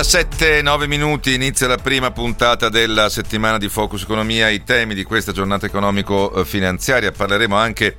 [0.00, 5.02] 17, 9 minuti, inizia la prima puntata della settimana di Focus Economia, i temi di
[5.02, 7.10] questa giornata economico-finanziaria.
[7.10, 7.96] Parleremo anche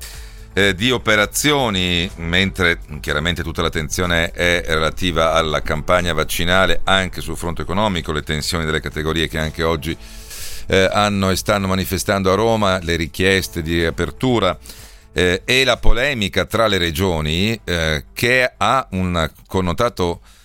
[0.54, 7.64] eh, di operazioni, mentre chiaramente tutta l'attenzione è relativa alla campagna vaccinale, anche sul fronte
[7.64, 9.96] economico, le tensioni delle categorie che anche oggi
[10.68, 14.58] eh, hanno e stanno manifestando a Roma, le richieste di riapertura.
[15.12, 20.38] Eh, e la polemica tra le regioni eh, che ha un connotato eh,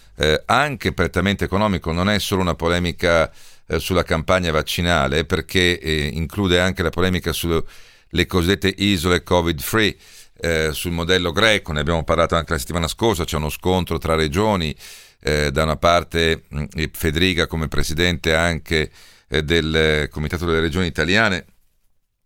[0.47, 3.31] anche prettamente economico, non è solo una polemica
[3.67, 9.97] eh, sulla campagna vaccinale, perché eh, include anche la polemica sulle cosiddette isole covid-free.
[10.37, 14.15] Eh, sul modello greco, ne abbiamo parlato anche la settimana scorsa, c'è uno scontro tra
[14.17, 14.75] regioni,
[15.21, 18.91] eh, da una parte mh, Federica come presidente anche
[19.29, 21.47] eh, del Comitato delle Regioni Italiane,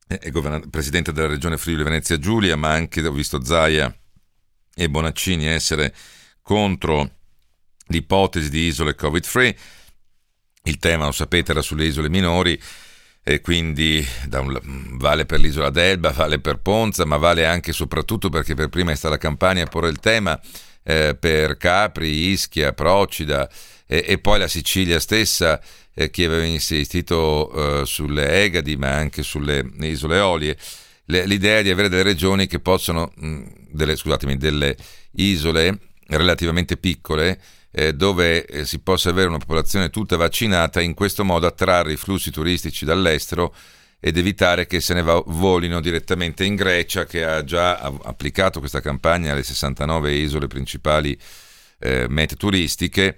[0.09, 3.95] e govern- presidente della regione Friuli Venezia Giulia, ma anche ho visto Zaia
[4.75, 5.95] e Bonaccini essere
[6.41, 7.18] contro
[7.89, 9.57] l'ipotesi di isole covid-free.
[10.65, 12.61] Il tema, lo sapete, era sulle isole minori
[13.23, 14.59] e quindi un,
[14.99, 18.93] vale per l'isola d'Elba, vale per Ponza, ma vale anche e soprattutto perché per prima
[18.93, 20.41] è stata la Campania a porre il tema
[20.83, 23.49] eh, per Capri, Ischia, Procida
[23.87, 25.61] e, e poi la Sicilia stessa
[25.93, 30.57] eh, che aveva insistito eh, sulle Egadi ma anche sulle isole Eolie.
[31.05, 34.75] Le, l'idea di avere delle regioni che possono, mh, delle, scusatemi, delle
[35.13, 37.39] isole relativamente piccole
[37.71, 41.97] eh, dove eh, si possa avere una popolazione tutta vaccinata, in questo modo attrarre i
[41.97, 43.55] flussi turistici dall'estero
[44.01, 48.81] ed evitare che se ne va, volino direttamente in Grecia, che ha già applicato questa
[48.81, 51.19] campagna alle 69 isole principali
[51.81, 53.17] eh, mete turistiche,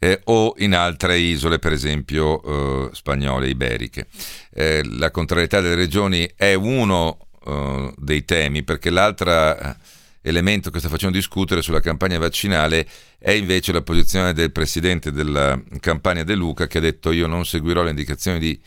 [0.00, 4.06] eh, o in altre isole, per esempio eh, spagnole, iberiche.
[4.52, 9.76] Eh, la contrarietà delle regioni è uno eh, dei temi, perché l'altra
[10.22, 12.86] elemento che sta facendo discutere sulla campagna vaccinale
[13.18, 17.44] è invece la posizione del presidente della campagna De Luca che ha detto io non
[17.44, 18.60] seguirò le indicazioni di,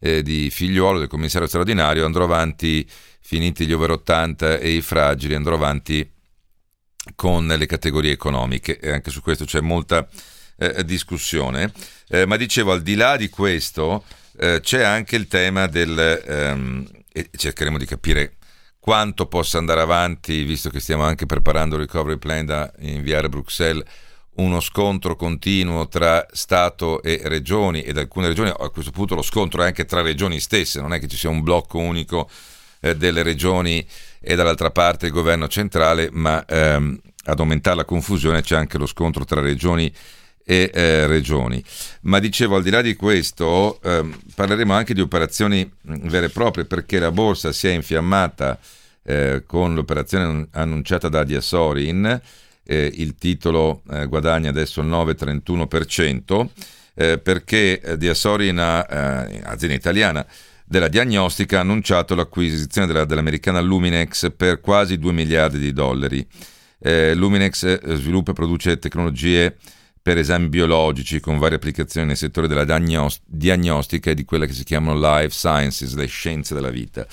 [0.00, 2.86] eh, di figliuolo del commissario straordinario, andrò avanti
[3.20, 6.10] finiti gli over 80 e i fragili, andrò avanti
[7.14, 10.08] con le categorie economiche e anche su questo c'è molta
[10.56, 11.72] eh, discussione.
[12.08, 14.04] Eh, ma dicevo, al di là di questo
[14.38, 16.22] eh, c'è anche il tema del...
[16.26, 18.36] Ehm, e cercheremo di capire
[18.80, 23.28] quanto possa andare avanti, visto che stiamo anche preparando il recovery plan da inviare a
[23.28, 23.84] Bruxelles,
[24.36, 29.62] uno scontro continuo tra Stato e regioni ed alcune regioni, a questo punto lo scontro
[29.62, 32.28] è anche tra regioni stesse, non è che ci sia un blocco unico
[32.80, 33.86] eh, delle regioni
[34.20, 38.86] e dall'altra parte il governo centrale, ma ehm, ad aumentare la confusione c'è anche lo
[38.86, 39.92] scontro tra regioni
[40.50, 41.62] e eh, regioni.
[42.02, 46.64] Ma dicevo, al di là di questo, ehm, parleremo anche di operazioni vere e proprie,
[46.64, 48.58] perché la borsa si è infiammata
[49.02, 52.18] eh, con l'operazione annunciata da Diasorin,
[52.64, 56.48] eh, il titolo eh, guadagna adesso il 9,31%,
[56.94, 60.26] eh, perché eh, Diasorin, azienda italiana,
[60.64, 66.26] della diagnostica ha annunciato l'acquisizione della, dell'americana Luminex per quasi 2 miliardi di dollari.
[66.78, 69.56] Eh, Luminex sviluppa e produce tecnologie
[70.08, 74.54] per esami biologici con varie applicazioni nel settore della diagnost- diagnostica e di quelle che
[74.54, 77.06] si chiamano life sciences, le scienze della vita.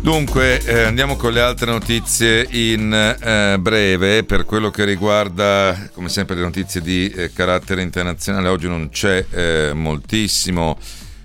[0.05, 4.23] Dunque, eh, andiamo con le altre notizie in eh, breve.
[4.23, 9.25] Per quello che riguarda, come sempre, le notizie di eh, carattere internazionale, oggi non c'è
[9.31, 10.77] eh, moltissimo.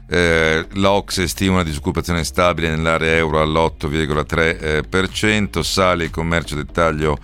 [0.08, 7.18] Eh, L'Ox stima una disoccupazione stabile nell'area euro all'8,3%, sale il commercio dettaglio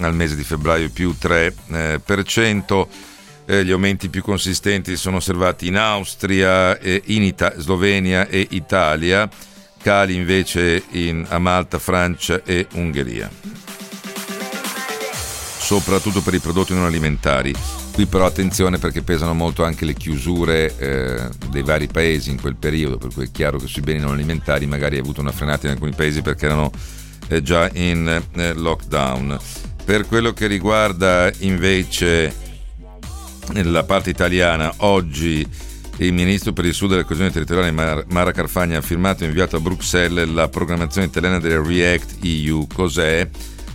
[0.00, 2.86] al mese di febbraio più 3%.
[3.46, 9.28] Eh, gli aumenti più consistenti sono osservati in Austria, in Ita- Slovenia e Italia
[9.84, 13.30] cali invece in, a Malta, Francia e Ungheria.
[15.58, 17.52] Soprattutto per i prodotti non alimentari.
[17.92, 22.56] Qui però attenzione perché pesano molto anche le chiusure eh, dei vari paesi in quel
[22.56, 25.66] periodo, per cui è chiaro che sui beni non alimentari magari ha avuto una frenata
[25.66, 26.70] in alcuni paesi perché erano
[27.28, 29.38] eh, già in eh, lockdown.
[29.84, 32.34] Per quello che riguarda invece
[33.52, 35.46] la parte italiana, oggi
[35.98, 39.56] il ministro per il Sud e la coesione territoriale Mara Carfagna ha firmato e inviato
[39.56, 42.66] a Bruxelles la programmazione italiana del React EU.
[42.66, 43.28] Cos'è?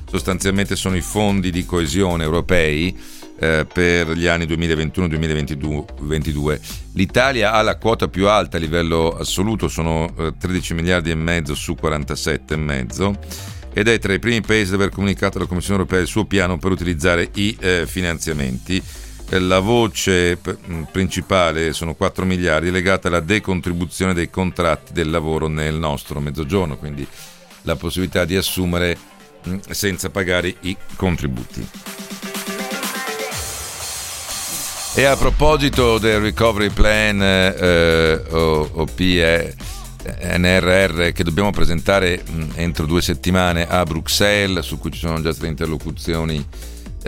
[0.10, 2.98] Sostanzialmente sono i fondi di coesione europei
[3.40, 6.60] eh, per gli anni 2021-2022.
[6.94, 11.56] L'Italia ha la quota più alta a livello assoluto, sono eh, 13 miliardi e mezzo
[11.56, 13.18] su 47 e mezzo
[13.72, 16.58] ed è tra i primi paesi ad aver comunicato alla Commissione europea il suo piano
[16.58, 18.82] per utilizzare i eh, finanziamenti
[19.38, 25.76] la voce mm, principale sono 4 miliardi legata alla decontribuzione dei contratti del lavoro nel
[25.76, 27.08] nostro mezzogiorno, quindi
[27.64, 28.98] la possibilità di assumere
[29.48, 31.68] mm, senza pagare i contributi.
[34.96, 39.54] E a proposito del Recovery Plan eh, o, o PNRR
[41.12, 45.48] che dobbiamo presentare mm, entro due settimane a Bruxelles, su cui ci sono già state
[45.48, 46.44] interlocuzioni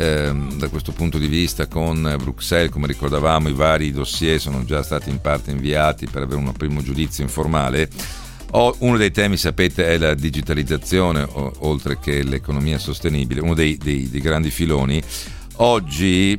[0.01, 4.81] Ehm, da questo punto di vista con Bruxelles, come ricordavamo, i vari dossier sono già
[4.81, 7.87] stati in parte inviati per avere un primo giudizio informale.
[8.79, 11.27] uno dei temi, sapete, è la digitalizzazione,
[11.59, 14.99] oltre che l'economia sostenibile, uno dei, dei, dei grandi filoni.
[15.57, 16.35] Oggi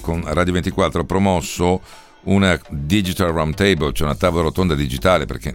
[0.00, 1.82] con Radio 24 ho promosso
[2.22, 5.52] una digital roundtable, cioè una tavola rotonda digitale, perché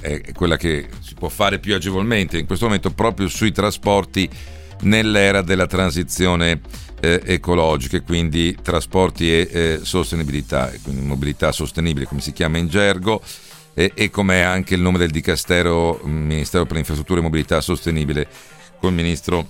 [0.00, 4.56] eh, è quella che si può fare più agevolmente in questo momento proprio sui trasporti
[4.82, 6.60] nell'era della transizione
[7.00, 12.68] eh, ecologica e quindi trasporti e eh, sostenibilità, quindi mobilità sostenibile come si chiama in
[12.68, 13.22] gergo
[13.74, 18.26] e, e come anche il nome del Dicastero Ministero per le Infrastrutture e Mobilità Sostenibile
[18.80, 19.48] col Ministro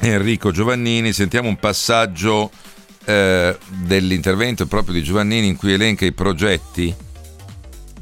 [0.00, 1.12] Enrico Giovannini.
[1.12, 2.50] Sentiamo un passaggio
[3.06, 6.94] eh, dell'intervento proprio di Giovannini in cui elenca i progetti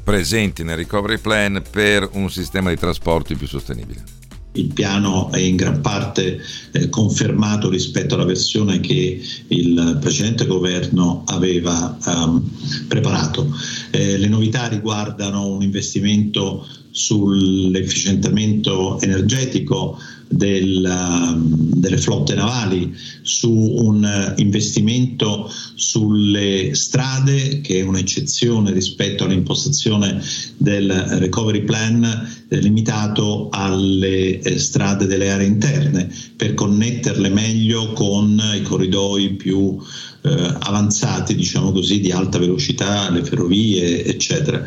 [0.03, 4.22] presenti nel Recovery Plan per un sistema di trasporti più sostenibile
[4.53, 6.39] il piano è in gran parte
[6.71, 12.41] eh, confermato rispetto alla versione che il precedente governo aveva um,
[12.87, 13.49] preparato.
[13.91, 19.97] Eh, le novità riguardano un investimento sull'efficientamento energetico
[20.35, 30.21] del, um, delle flotte navali, su un investimento sulle strade, che è un'eccezione rispetto all'impostazione
[30.57, 32.03] del recovery plan
[32.47, 39.77] eh, limitato alle eh, strade delle aree interne, per connetterle meglio con i corridoi più
[40.23, 44.63] eh, avanzati, diciamo così, di alta velocità, le ferrovie, eccetera.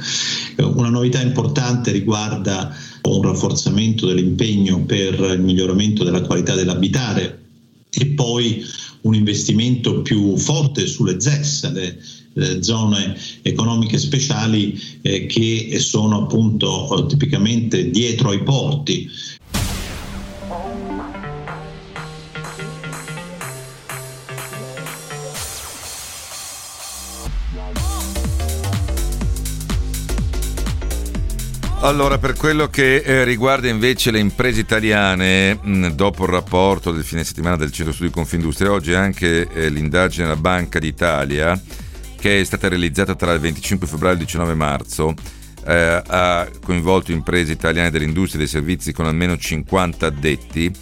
[0.54, 2.74] Eh, una novità importante riguarda
[3.14, 7.44] un rafforzamento dell'impegno per il miglioramento della qualità dell'abitare
[7.90, 8.64] e poi
[9.02, 11.98] un investimento più forte sulle ZES, le,
[12.34, 19.08] le zone economiche speciali eh, che sono appunto tipicamente dietro ai porti.
[31.86, 37.04] Allora, per quello che eh, riguarda invece le imprese italiane, mh, dopo il rapporto del
[37.04, 41.58] fine settimana del Centro Studi Confindustria, oggi anche eh, l'indagine della Banca d'Italia
[42.18, 45.14] che è stata realizzata tra il 25 febbraio e il 19 marzo,
[45.64, 50.72] eh, ha coinvolto imprese italiane dell'industria e dei servizi con almeno 50 addetti.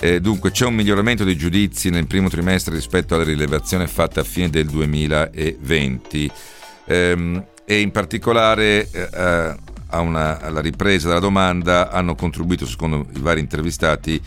[0.00, 4.24] Eh, dunque c'è un miglioramento dei giudizi nel primo trimestre rispetto alla rilevazione fatta a
[4.24, 6.30] fine del 2020
[6.86, 13.40] ehm, e in particolare eh, una, alla ripresa della domanda hanno contribuito, secondo i vari
[13.40, 14.20] intervistati,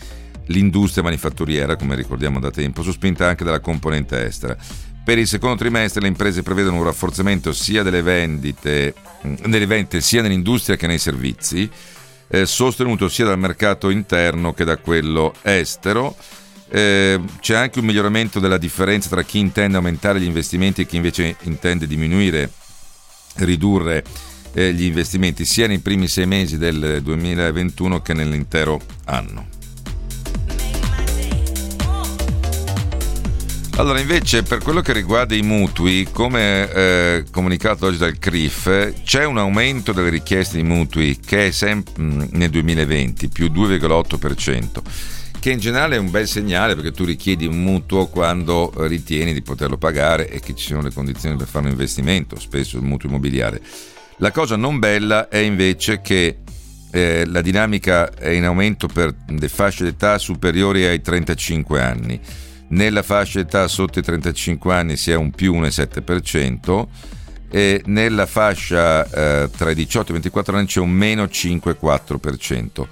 [0.46, 4.56] l'industria manifatturiera, come ricordiamo da tempo, sospinta anche dalla componente estera.
[5.04, 10.22] Per il secondo trimestre le imprese prevedono un rafforzamento sia delle vendite, delle vendite sia
[10.22, 11.68] nell'industria che nei servizi,
[12.28, 16.16] eh, sostenuto sia dal mercato interno che da quello estero.
[16.68, 20.96] Eh, c'è anche un miglioramento della differenza tra chi intende aumentare gli investimenti e chi
[20.96, 22.50] invece intende diminuire,
[23.36, 24.04] ridurre
[24.54, 29.60] eh, gli investimenti sia nei primi sei mesi del 2021 che nell'intero anno.
[33.76, 39.24] Allora, invece, per quello che riguarda i mutui, come eh, comunicato oggi dal CRIF, c'è
[39.24, 44.82] un aumento delle richieste di mutui che è sempre mm, nel 2020, più 2,8%,
[45.40, 49.40] che in generale è un bel segnale perché tu richiedi un mutuo quando ritieni di
[49.40, 53.08] poterlo pagare e che ci siano le condizioni per fare un investimento, spesso il mutuo
[53.08, 53.60] immobiliare.
[54.22, 56.38] La cosa non bella è invece che
[56.92, 62.20] eh, la dinamica è in aumento per le fasce d'età superiori ai 35 anni
[62.68, 66.86] nella fascia età sotto i 35 anni si è un più 1,7%
[67.50, 72.86] e nella fascia eh, tra i 18 e i 24 anni c'è un meno 5,4%.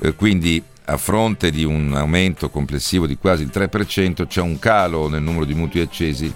[0.00, 5.08] Eh, quindi a fronte di un aumento complessivo di quasi il 3% c'è un calo
[5.08, 6.30] nel numero di mutui accesi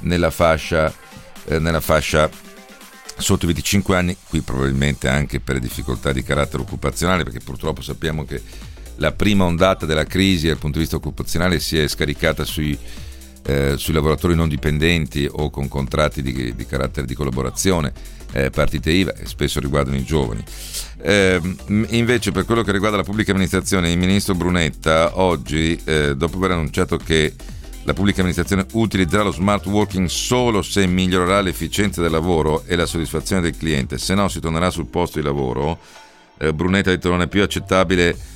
[0.00, 0.92] nella fascia,
[1.46, 2.28] eh, nella fascia
[3.16, 8.24] sotto i 25 anni, qui probabilmente anche per difficoltà di carattere occupazionale, perché purtroppo sappiamo
[8.24, 8.40] che
[8.96, 12.78] la prima ondata della crisi dal punto di vista occupazionale si è scaricata sui,
[13.46, 17.92] eh, sui lavoratori non dipendenti o con contratti di, di carattere di collaborazione,
[18.32, 20.42] eh, partite IVA, che spesso riguardano i giovani.
[21.00, 21.40] Eh,
[21.90, 26.52] invece per quello che riguarda la pubblica amministrazione, il ministro Brunetta oggi, eh, dopo aver
[26.52, 27.34] annunciato che
[27.84, 32.86] la pubblica amministrazione utilizzerà lo smart working solo se migliorerà l'efficienza del lavoro e la
[32.86, 35.78] soddisfazione del cliente, se no si tornerà sul posto di lavoro.
[36.38, 38.32] Eh, Brunetta ha detto non è più accettabile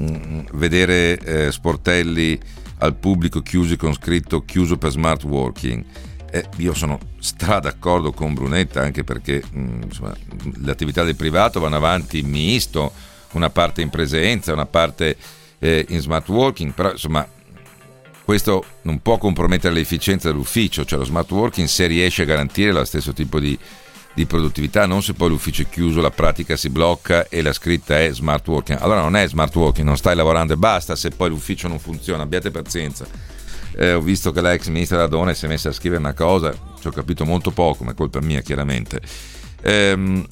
[0.00, 2.38] Mm, vedere eh, sportelli
[2.78, 5.84] al pubblico chiusi con scritto chiuso per smart working.
[6.30, 10.14] Eh, io sono stra d'accordo con Brunetta anche perché mh, mm, insomma,
[10.58, 12.92] le attività del privato vanno avanti misto,
[13.32, 15.16] una parte in presenza, una parte
[15.58, 17.26] eh, in smart working, però insomma
[18.28, 22.84] questo non può compromettere l'efficienza dell'ufficio, cioè lo smart working se riesce a garantire lo
[22.84, 23.58] stesso tipo di
[24.12, 27.98] di produttività, non se poi l'ufficio è chiuso, la pratica si blocca e la scritta
[27.98, 28.78] è smart working.
[28.82, 32.24] Allora non è smart working, non stai lavorando e basta se poi l'ufficio non funziona,
[32.24, 33.06] abbiate pazienza.
[33.74, 36.86] Eh, ho visto che l'ex ministra Radone si è messa a scrivere una cosa, ci
[36.86, 39.00] ho capito molto poco, ma è colpa mia chiaramente.
[39.62, 40.26] Ehm,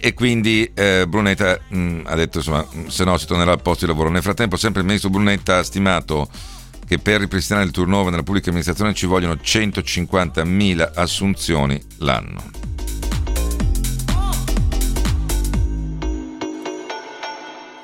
[0.00, 3.84] e quindi eh, Brunetta mh, mm, ha detto insomma se no si tornerà al posto
[3.84, 6.28] di lavoro nel frattempo sempre il ministro Brunetta ha stimato
[6.86, 12.66] che per ripristinare il turnover nella pubblica amministrazione ci vogliono 150.000 assunzioni l'anno.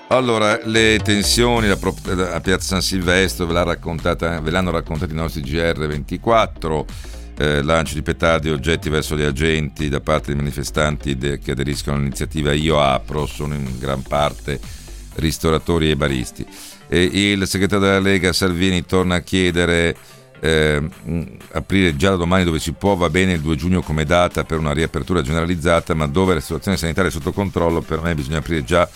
[0.09, 1.77] Allora, le tensioni a
[2.41, 6.85] Piazza San Silvestro ve, ve l'hanno raccontato i nostri GR24,
[7.37, 11.53] eh, lancio di petardi e oggetti verso gli agenti da parte dei manifestanti de- che
[11.53, 14.61] aderiscono all'iniziativa Io Apro, sono in gran parte
[15.17, 16.47] ristoratori e baristi
[16.89, 19.97] il segretario della Lega Salvini torna a chiedere
[20.41, 20.83] eh,
[21.53, 24.59] aprire già da domani dove si può, va bene il 2 giugno come data per
[24.59, 28.63] una riapertura generalizzata, ma dove la situazione sanitaria è sotto controllo, per me bisogna aprire
[28.63, 28.89] già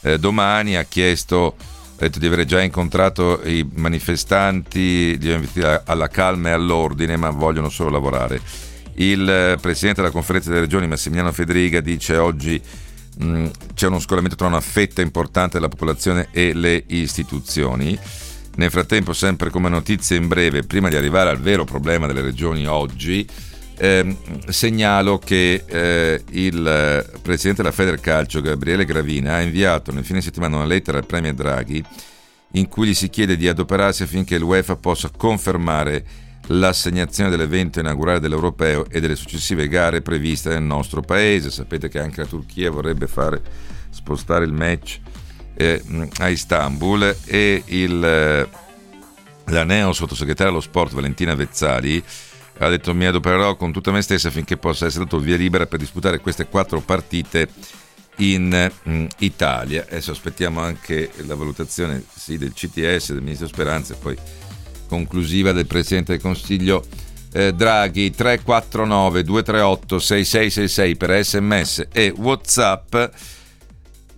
[0.00, 0.76] eh, domani.
[0.76, 1.56] Ha chiesto
[1.98, 7.16] ha detto di aver già incontrato i manifestanti, li ha invitati alla calma e all'ordine,
[7.16, 8.40] ma vogliono solo lavorare.
[8.94, 12.62] Il eh, presidente della conferenza delle regioni, Massimiliano Federiga, dice oggi
[13.22, 17.98] Mm, c'è uno scollamento tra una fetta importante della popolazione e le istituzioni.
[18.56, 22.66] Nel frattempo, sempre come notizie in breve, prima di arrivare al vero problema delle regioni
[22.66, 23.26] oggi,
[23.78, 24.16] eh,
[24.48, 30.66] segnalo che eh, il presidente della Federcalcio, Gabriele Gravina, ha inviato nel fine settimana una
[30.66, 31.84] lettera al Premier Draghi
[32.52, 36.04] in cui gli si chiede di adoperarsi affinché l'UEFA possa confermare
[36.48, 41.50] l'assegnazione dell'evento inaugurale dell'Europeo e delle successive gare previste nel nostro paese.
[41.50, 43.42] Sapete che anche la Turchia vorrebbe fare
[43.90, 45.00] spostare il match
[45.54, 45.82] eh,
[46.18, 48.48] a Istanbul e il, eh,
[49.46, 52.02] la neo sottosegretaria allo sport Valentina Vezzali
[52.58, 55.78] ha detto mi adopererò con tutta me stessa affinché possa essere dato via libera per
[55.78, 57.48] disputare queste quattro partite
[58.16, 59.84] in mm, Italia.
[59.88, 64.16] Adesso aspettiamo anche la valutazione sì, del CTS, del Ministro Speranza e poi
[64.88, 66.84] conclusiva del Presidente del Consiglio
[67.32, 72.96] eh, Draghi 349 238 6666 per sms e whatsapp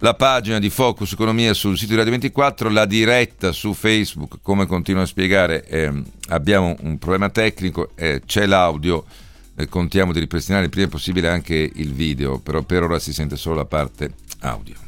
[0.00, 4.67] la pagina di Focus Economia sul sito di Radio 24, la diretta su Facebook, come
[4.67, 5.93] continuo a spiegare, eh,
[6.28, 9.05] abbiamo un problema tecnico, eh, c'è l'audio,
[9.57, 13.37] eh, contiamo di ripristinare il prima possibile anche il video, però per ora si sente
[13.37, 14.88] solo la parte audio.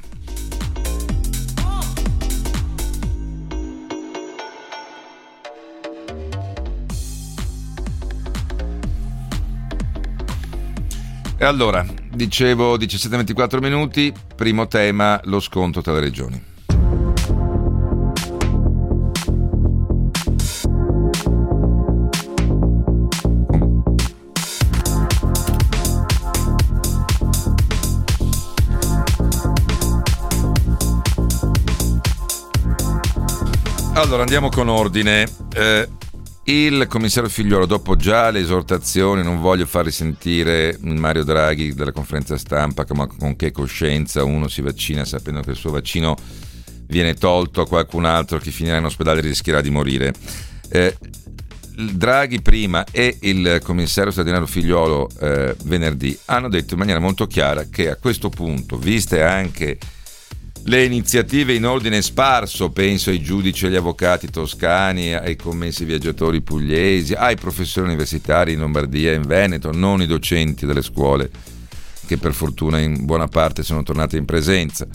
[11.43, 11.83] E allora,
[12.13, 16.45] dicevo 17-24 minuti, primo tema, lo sconto tra le regioni.
[33.95, 35.27] Allora andiamo con ordine.
[35.55, 35.89] Eh,
[36.45, 42.37] il commissario Figliolo, dopo già le esortazioni, non voglio far risentire Mario Draghi dalla conferenza
[42.37, 46.17] stampa, ma con che coscienza uno si vaccina sapendo che il suo vaccino
[46.87, 50.13] viene tolto a qualcun altro che finirà in ospedale rischierà di morire.
[50.71, 50.97] Eh,
[51.93, 57.65] Draghi prima e il commissario straordinario Figliolo eh, venerdì hanno detto in maniera molto chiara
[57.65, 59.79] che a questo punto, viste anche
[60.65, 66.43] le iniziative in ordine sparso, penso ai giudici e agli avvocati toscani, ai commessi viaggiatori
[66.43, 71.31] pugliesi, ai professori universitari in Lombardia e in Veneto, non i docenti delle scuole,
[72.07, 74.87] che per fortuna in buona parte sono tornati in presenza,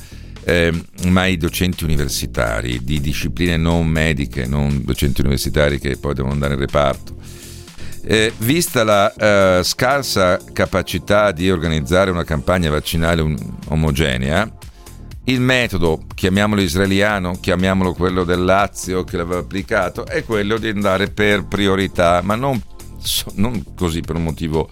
[0.44, 0.72] eh,
[1.08, 6.54] ma i docenti universitari di discipline non mediche, non docenti universitari che poi devono andare
[6.54, 7.16] in reparto.
[8.08, 13.36] Eh, vista la eh, scarsa capacità di organizzare una campagna vaccinale un-
[13.70, 14.48] omogenea,
[15.26, 21.10] il metodo, chiamiamolo israeliano, chiamiamolo quello del Lazio che l'aveva applicato, è quello di andare
[21.10, 22.62] per priorità, ma non,
[23.34, 24.70] non così per un motivo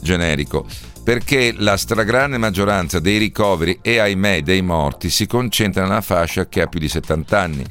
[0.00, 0.66] generico,
[1.04, 6.62] perché la stragrande maggioranza dei ricoveri e ahimè dei morti si concentra nella fascia che
[6.62, 7.64] ha più di 70 anni.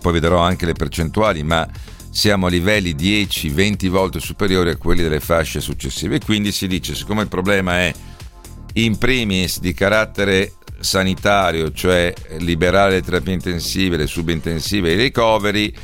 [0.00, 1.68] Poi vedrò anche le percentuali, ma
[2.10, 6.18] siamo a livelli 10-20 volte superiori a quelli delle fasce successive.
[6.18, 7.94] Quindi si dice, siccome il problema è
[8.74, 15.74] in primis di carattere sanitario, cioè liberare le terapie intensive, le subintensive e i ricoveri,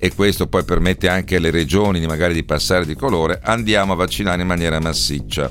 [0.00, 4.40] e questo poi permette anche alle regioni magari di passare di colore, andiamo a vaccinare
[4.40, 5.50] in maniera massiccia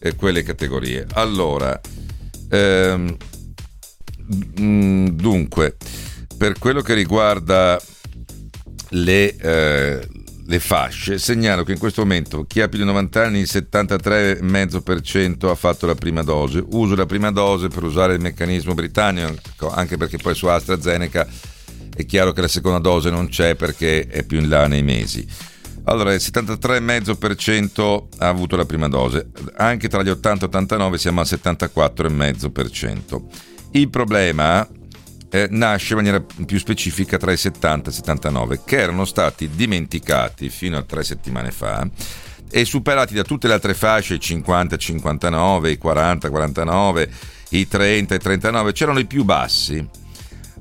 [0.00, 1.06] eh, quelle categorie.
[1.12, 1.80] Allora,
[2.50, 3.16] ehm,
[4.60, 5.76] mm, dunque,
[6.36, 7.80] per quello che riguarda
[8.90, 10.08] le, eh,
[10.50, 15.46] le fasce, segnalo che in questo momento chi ha più di 90 anni, il 73,5%
[15.46, 16.64] ha fatto la prima dose.
[16.70, 21.28] Uso la prima dose per usare il meccanismo britannico, anche perché poi su AstraZeneca
[21.94, 25.28] è chiaro che la seconda dose non c'è perché è più in là nei mesi.
[25.84, 31.20] Allora, il 73,5% ha avuto la prima dose, anche tra gli 80 e 89 siamo
[31.20, 33.20] al 74,5%.
[33.72, 34.66] Il problema
[35.30, 39.50] eh, nasce in maniera più specifica tra i 70 e i 79, che erano stati
[39.50, 41.88] dimenticati fino a tre settimane fa
[42.50, 47.10] e superati da tutte le altre fasce, i 50 59, i 40 49,
[47.50, 49.86] i 30 e 39, c'erano i più bassi.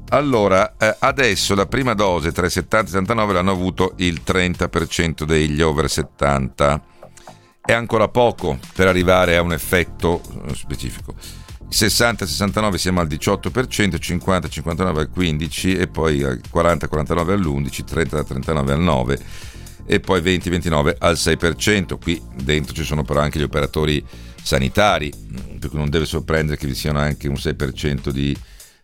[0.10, 4.22] Allora, eh, adesso la prima dose tra i 70 e i 79 l'hanno avuto il
[4.26, 6.82] 30% degli over 70.
[7.62, 11.16] È ancora poco per arrivare a un effetto eh, specifico.
[11.70, 19.20] 60-69 siamo al 18%, 50-59 al 15% e poi 40-49 all'11%, 30-39 al 9%
[19.86, 21.98] e poi 20-29 al 6%.
[22.00, 24.04] Qui dentro ci sono però anche gli operatori
[24.42, 25.12] sanitari,
[25.60, 28.38] per cui non deve sorprendere che vi siano anche un 6% di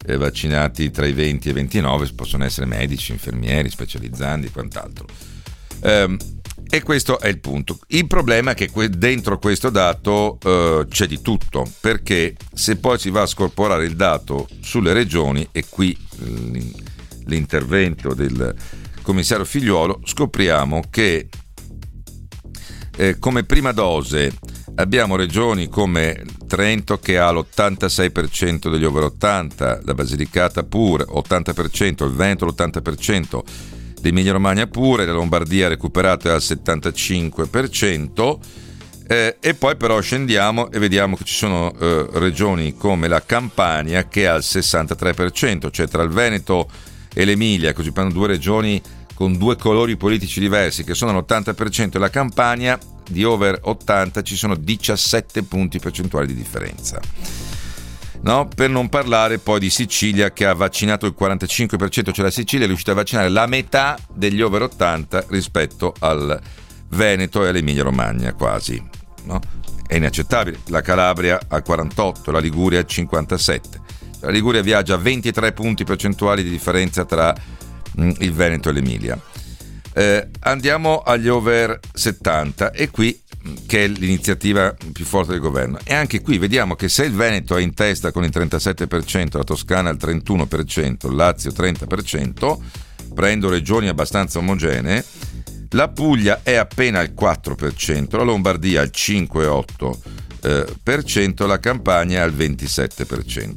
[0.06, 5.06] eh, vaccinati tra i 20 e i 29, possono essere medici, infermieri, specializzanti e quant'altro.
[5.82, 6.17] Um,
[6.74, 7.78] e questo è il punto.
[7.90, 13.12] Il problema è che dentro questo dato uh, c'è di tutto, perché se poi si
[13.12, 15.96] va a scorporare il dato sulle regioni, e qui
[17.26, 18.56] l'intervento del
[19.04, 21.30] commissario Figliuolo, scopriamo che
[22.98, 24.34] eh, come prima dose
[24.74, 32.14] abbiamo regioni come Trento che ha l'86% degli over 80, la Basilicata pure 80%, il
[32.14, 33.42] Veneto l'80%,
[34.04, 38.38] l'Emilia Romagna pure, la Lombardia ha recuperato al 75%.
[39.06, 44.08] Eh, e poi però scendiamo e vediamo che ci sono eh, regioni come la Campania
[44.08, 46.70] che ha il 63%, cioè tra il Veneto
[47.13, 48.82] e l'Emilia, così fanno due regioni
[49.13, 54.36] con due colori politici diversi che sono l'80% e la Campania di over 80 ci
[54.36, 57.00] sono 17 punti percentuali di differenza.
[58.24, 58.48] No?
[58.48, 62.68] Per non parlare poi di Sicilia che ha vaccinato il 45%, cioè la Sicilia è
[62.68, 66.40] riuscita a vaccinare la metà degli over 80 rispetto al
[66.90, 68.82] Veneto e all'Emilia Romagna quasi.
[69.24, 69.42] No?
[69.86, 70.60] È inaccettabile.
[70.68, 73.82] La Calabria al 48, la Liguria al 57.
[74.22, 77.36] La Liguria viaggia a 23 punti percentuali di differenza tra
[77.96, 79.20] mh, mm, il Veneto e l'Emilia.
[79.96, 83.22] Eh, andiamo agli over 70 e qui
[83.65, 85.79] che è l'iniziativa più forte del governo.
[85.84, 89.43] E anche qui vediamo che se il Veneto è in testa con il 37%, la
[89.43, 92.58] Toscana il 31%, il Lazio il 30%,
[93.13, 95.06] prendo regioni abbastanza omogenee,
[95.71, 103.56] la Puglia è appena al 4%, la Lombardia al 5,8%, la Campania al 27%.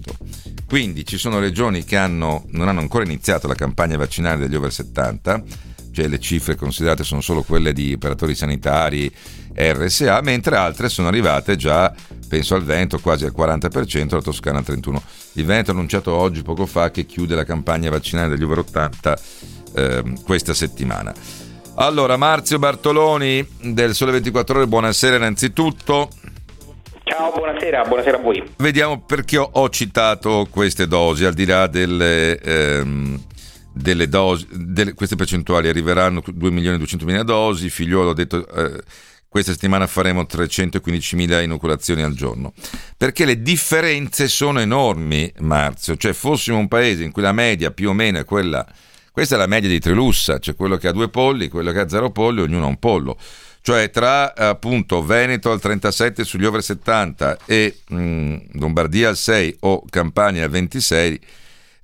[0.66, 4.72] Quindi ci sono regioni che hanno, non hanno ancora iniziato la campagna vaccinale degli over
[4.72, 5.44] 70,
[5.92, 9.08] cioè le cifre considerate sono solo quelle di operatori sanitari
[9.56, 11.92] RSA, mentre altre sono arrivate già,
[12.28, 15.00] penso al Veneto, quasi al 40%, la Toscana al 31%.
[15.32, 19.18] Il Veneto ha annunciato oggi, poco fa, che chiude la campagna vaccinale degli over 80
[19.74, 21.12] eh, questa settimana.
[21.76, 26.08] Allora, Marzio Bartoloni del Sole 24 Ore, buonasera innanzitutto.
[27.04, 28.42] Ciao, buonasera, buonasera a voi.
[28.56, 32.38] Vediamo perché ho, ho citato queste dosi, al di là delle...
[32.40, 33.22] Ehm,
[33.76, 38.48] delle dosi, delle, queste percentuali arriveranno 2 milioni e 200 mila dosi, figliuolo ha detto
[38.48, 38.82] eh,
[39.28, 42.52] questa settimana faremo 315 mila inoculazioni al giorno,
[42.96, 47.90] perché le differenze sono enormi, Marzio, cioè fossimo un paese in cui la media più
[47.90, 48.66] o meno è quella,
[49.12, 51.88] questa è la media di Trilussa, cioè quello che ha due polli, quello che ha
[51.88, 53.18] zero polli, ognuno ha un pollo,
[53.60, 59.56] cioè tra appunto Veneto al 37 sugli over 70 e mh, mm, Lombardia al 6
[59.60, 61.20] o Campania al 26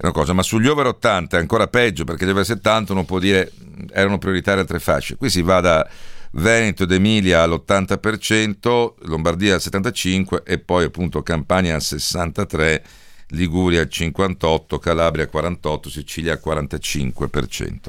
[0.02, 3.18] una cosa, ma sugli over 80 è ancora peggio perché gli over 70 uno può
[3.18, 3.52] dire
[3.92, 5.16] erano prioritari altre fasce.
[5.16, 5.88] Qui si va da
[6.32, 12.80] Veneto ed Emilia all'80%, Lombardia al 75% e poi appunto Campania al 63%,
[13.28, 17.88] Liguria al 58%, Calabria al 48%, Sicilia al 45%.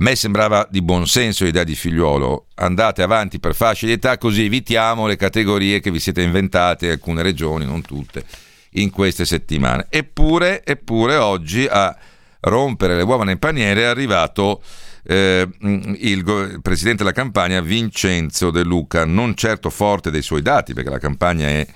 [0.00, 4.16] A me sembrava di buon senso l'idea di figliuolo, andate avanti per fasce di età
[4.16, 8.24] così evitiamo le categorie che vi siete inventate, alcune regioni, non tutte
[8.72, 9.86] in queste settimane.
[9.90, 11.96] Eppure, eppure oggi a
[12.40, 14.62] rompere le uova nel paniere è arrivato
[15.10, 20.90] eh, il, presidente della campagna Vincenzo De Luca, non certo forte dei suoi dati, perché
[20.90, 21.66] la campagna è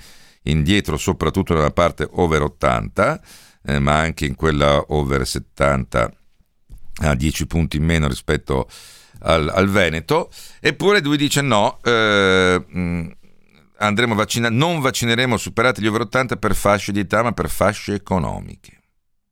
[0.43, 3.21] indietro soprattutto nella parte over 80,
[3.65, 6.11] eh, ma anche in quella over 70
[7.01, 8.69] a 10 punti in meno rispetto
[9.21, 12.63] al, al Veneto, eppure lui dice no, eh,
[13.77, 17.49] andremo a vaccinare, non vaccineremo superati gli over 80 per fasce di età, ma per
[17.49, 18.82] fasce economiche.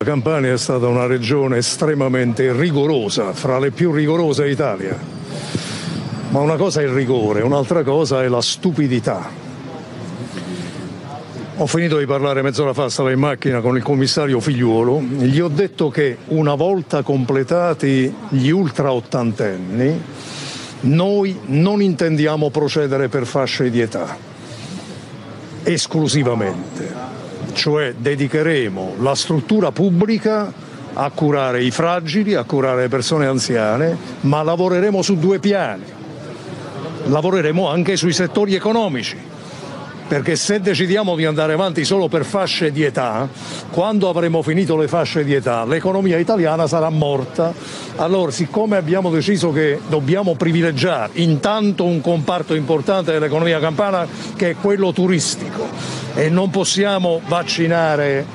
[0.02, 4.98] La Campania è stata una regione estremamente rigorosa, fra le più rigorose d'Italia.
[6.30, 9.30] Ma una cosa è il rigore, un'altra cosa è la stupidità.
[11.58, 15.50] Ho finito di parlare mezz'ora fa, stavo in macchina con il commissario Figliuolo, gli ho
[15.50, 20.02] detto che una volta completati gli ultra ottantenni,
[20.80, 24.18] noi non intendiamo procedere per fasce di età
[25.64, 26.92] esclusivamente,
[27.54, 30.52] cioè dedicheremo la struttura pubblica
[30.94, 35.84] a curare i fragili, a curare le persone anziane, ma lavoreremo su due piani.
[37.06, 39.31] Lavoreremo anche sui settori economici
[40.12, 43.30] perché se decidiamo di andare avanti solo per fasce di età,
[43.72, 47.54] quando avremo finito le fasce di età, l'economia italiana sarà morta.
[47.96, 54.56] Allora, siccome abbiamo deciso che dobbiamo privilegiare intanto un comparto importante dell'economia campana che è
[54.56, 55.66] quello turistico
[56.14, 58.26] e non possiamo vaccinare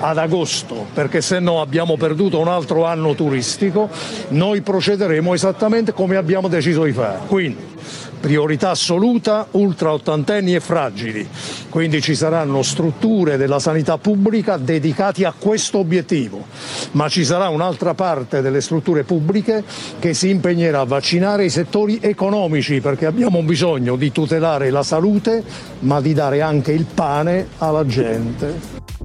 [0.00, 3.88] ad agosto perché se no abbiamo perduto un altro anno turistico,
[4.28, 7.20] noi procederemo esattamente come abbiamo deciso di fare.
[7.26, 7.70] Quindi
[8.22, 11.28] priorità assoluta ultra ottantenni e fragili,
[11.68, 16.46] quindi ci saranno strutture della sanità pubblica dedicate a questo obiettivo,
[16.92, 19.64] ma ci sarà un'altra parte delle strutture pubbliche
[19.98, 25.42] che si impegnerà a vaccinare i settori economici perché abbiamo bisogno di tutelare la salute
[25.80, 29.01] ma di dare anche il pane alla gente.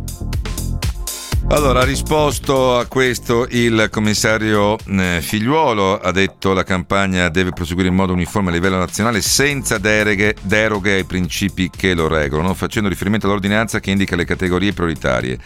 [1.50, 7.52] Allora, ha risposto a questo il commissario eh, Figliuolo, ha detto che la campagna deve
[7.52, 12.54] proseguire in modo uniforme a livello nazionale senza deroghe, deroghe ai principi che lo regolano,
[12.54, 15.40] facendo riferimento all'ordinanza che indica le categorie prioritarie.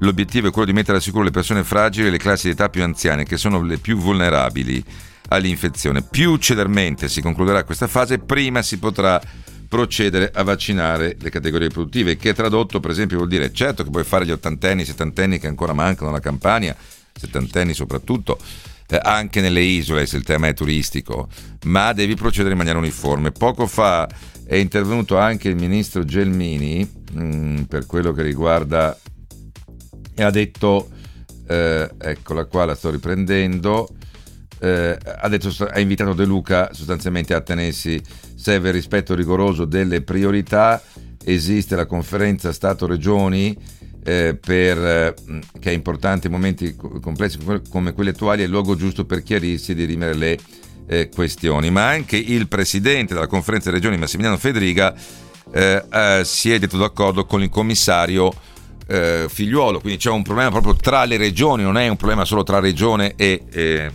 [0.00, 2.68] L'obiettivo è quello di mettere al sicuro le persone fragili e le classi di età
[2.68, 4.84] più anziane, che sono le più vulnerabili
[5.28, 6.02] all'infezione.
[6.02, 9.18] Più celermente si concluderà questa fase, prima si potrà
[9.68, 14.04] procedere a vaccinare le categorie produttive, che tradotto per esempio vuol dire certo che puoi
[14.04, 16.76] fare gli ottantenni, settantenni che ancora mancano alla Campania,
[17.12, 18.38] settantenni soprattutto,
[18.88, 21.28] eh, anche nelle isole se il tema è turistico,
[21.64, 23.32] ma devi procedere in maniera uniforme.
[23.32, 24.08] Poco fa
[24.44, 28.96] è intervenuto anche il ministro Gelmini mh, mm, per quello che riguarda
[30.14, 30.88] e ha detto,
[31.48, 33.88] eh, eccola qua, la sto riprendendo,
[34.58, 38.00] eh, ha, detto, ha invitato De Luca sostanzialmente a tenersi,
[38.34, 40.82] serve il rispetto rigoroso delle priorità,
[41.24, 43.56] esiste la conferenza Stato-Regioni
[44.04, 45.14] eh, per, eh,
[45.58, 47.38] che è importante in momenti complessi
[47.68, 50.38] come quelli attuali, è il luogo giusto per chiarirsi e dirimere le
[50.86, 54.94] eh, questioni, ma anche il presidente della conferenza delle regioni Massimiliano Federica
[55.52, 58.32] eh, eh, si è detto d'accordo con il commissario
[58.88, 62.60] figliuolo, quindi c'è un problema proprio tra le regioni, non è un problema solo tra
[62.60, 63.90] regione e,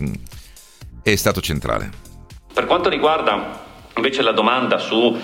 [1.04, 1.90] e Stato centrale.
[2.54, 3.60] Per quanto riguarda
[3.96, 5.20] invece la domanda su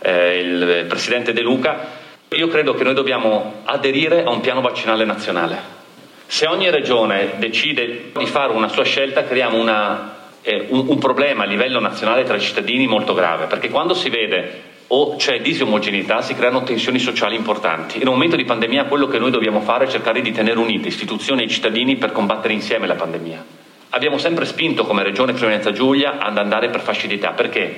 [0.00, 5.04] eh, il Presidente De Luca, io credo che noi dobbiamo aderire a un piano vaccinale
[5.04, 5.78] nazionale.
[6.26, 11.42] Se ogni regione decide di fare una sua scelta, creiamo una, eh, un, un problema
[11.42, 16.20] a livello nazionale tra i cittadini molto grave, perché quando si vede o c'è disomogeneità,
[16.20, 18.00] si creano tensioni sociali importanti.
[18.00, 20.88] In un momento di pandemia quello che noi dobbiamo fare è cercare di tenere unite
[20.88, 23.59] istituzioni e cittadini per combattere insieme la pandemia.
[23.90, 26.80] Abbiamo sempre spinto come Regione Friuli Giulia ad andare per
[27.14, 27.30] età.
[27.30, 27.74] Perché?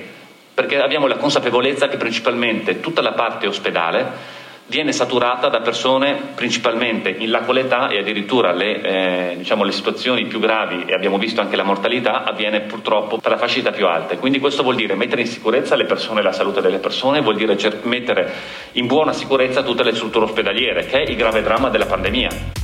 [0.53, 7.09] Perché abbiamo la consapevolezza che principalmente tutta la parte ospedale viene saturata da persone principalmente
[7.09, 7.41] in là
[7.89, 12.23] e addirittura le, eh, diciamo, le, situazioni più gravi e abbiamo visto anche la mortalità
[12.23, 14.17] avviene purtroppo fascia d'età più alte.
[14.17, 17.35] Quindi questo vuol dire mettere in sicurezza le persone e la salute delle persone, vuol
[17.35, 18.31] dire cer- mettere
[18.73, 22.62] in buona sicurezza tutte le strutture ospedaliere, che è il grave dramma della pandemia.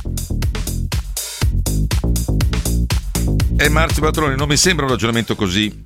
[3.60, 5.84] E Marzio Patroni, non mi sembra un ragionamento così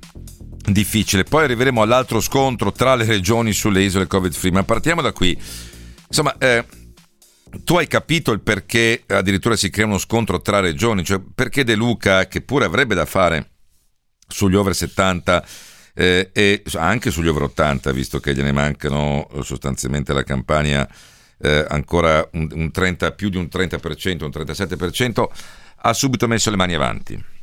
[0.65, 1.25] difficile.
[1.25, 5.37] Poi arriveremo all'altro scontro tra le regioni sulle isole Covid-free, ma partiamo da qui.
[6.07, 6.65] Insomma, eh,
[7.65, 11.75] tu hai capito il perché addirittura si crea uno scontro tra regioni, cioè perché De
[11.75, 13.49] Luca, che pure avrebbe da fare
[14.25, 15.45] sugli over 70
[15.95, 20.87] eh, e anche sugli over 80, visto che gliene mancano sostanzialmente la campagna
[21.39, 25.25] eh, ancora un, un 30, più di un 30%, un 37%,
[25.75, 27.33] ha subito messo le mani avanti.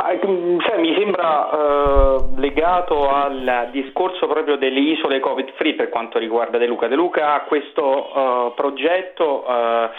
[0.00, 5.90] Ma, mm, cioè, mi sembra eh, legato al discorso proprio delle isole Covid free per
[5.90, 6.88] quanto riguarda De Luca.
[6.88, 9.90] De Luca ha questo eh, progetto eh,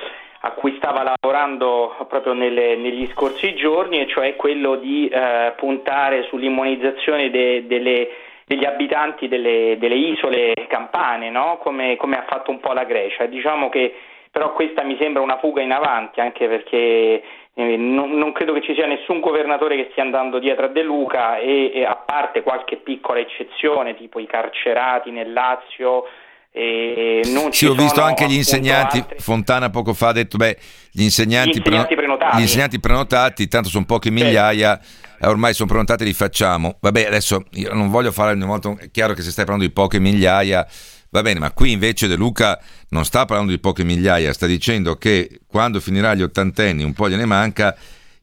[0.44, 6.24] a cui stava lavorando proprio nelle, negli scorsi giorni, e cioè quello di eh, puntare
[6.24, 8.10] sull'immunizzazione de, delle,
[8.46, 11.60] degli abitanti delle, delle isole campane, no?
[11.62, 13.28] come, come, ha fatto un po' la Grecia.
[13.28, 13.94] Diciamo che
[14.32, 17.22] però questa mi sembra una fuga in avanti, anche perché
[17.54, 21.38] non, non, credo che ci sia nessun governatore che stia andando dietro a De Luca
[21.38, 26.06] e, e a parte qualche piccola eccezione, tipo i carcerati nel Lazio.
[26.54, 28.98] E non sì, ho visto anche gli insegnanti.
[29.00, 29.20] Altri.
[29.20, 30.58] Fontana poco fa ha detto: beh,
[30.92, 32.38] gli insegnanti, gli insegnanti prenotati.
[32.38, 34.80] Gli insegnanti prenotati, tanto sono poche migliaia.
[35.20, 36.78] Eh, ormai sono prenotati, li facciamo.
[36.82, 38.74] Vabbè, adesso io non voglio fare ogni volta.
[38.78, 40.66] È chiaro che se stai parlando di poche migliaia,
[41.12, 42.58] Va bene, ma qui invece De Luca
[42.92, 47.10] non sta parlando di poche migliaia, sta dicendo che quando finirà gli ottantenni, un po'
[47.10, 47.76] gliene manca,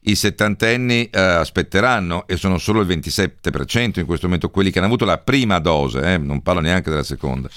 [0.05, 4.87] i settantenni eh, aspetteranno e sono solo il 27% in questo momento quelli che hanno
[4.87, 7.47] avuto la prima dose, eh, non parlo neanche della seconda.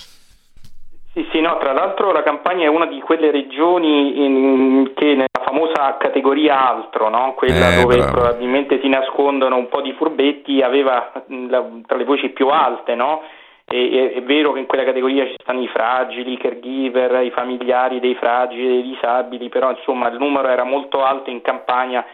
[1.14, 5.28] Sì, sì, no, tra l'altro la campagna è una di quelle regioni in, che nella
[5.44, 7.32] famosa categoria altro, no?
[7.36, 8.12] quella eh, dove bravo.
[8.12, 11.10] probabilmente si nascondono un po' di furbetti, aveva
[11.48, 13.22] la, tra le voci più alte, no?
[13.64, 18.00] E, è vero che in quella categoria ci stanno i fragili, i caregiver, i familiari
[18.00, 22.04] dei fragili, dei disabili, però insomma il numero era molto alto in campagna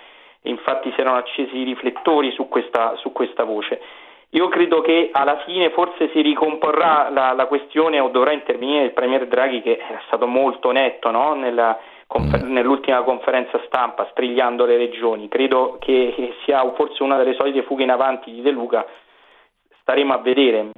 [0.43, 3.81] e infatti si erano accesi i riflettori su questa, su questa voce.
[4.33, 8.93] Io credo che alla fine forse si ricomporrà la, la, questione o dovrà intervenire il
[8.93, 11.33] Premier Draghi che è stato molto netto no?
[11.33, 12.53] Nella, confer- mm.
[12.53, 15.29] nell'ultima conferenza stampa strigliando le regioni.
[15.29, 18.85] Credo che sia forse una delle solite fughe in avanti di De Luca
[19.81, 20.73] staremo a vedere,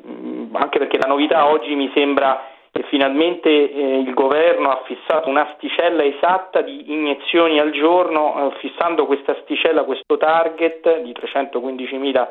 [0.52, 6.04] anche perché la novità oggi mi sembra che finalmente eh, il governo ha fissato un'asticella
[6.04, 12.28] esatta di iniezioni al giorno, eh, fissando questa asticella, questo target di 315.000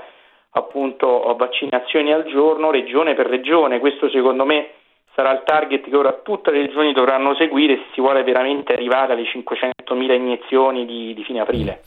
[0.51, 3.79] appunto vaccinazioni al giorno, regione per regione.
[3.79, 4.69] Questo secondo me
[5.13, 9.13] sarà il target che ora tutte le regioni dovranno seguire se si vuole veramente arrivare
[9.13, 11.81] alle 500.000 iniezioni di, di fine aprile.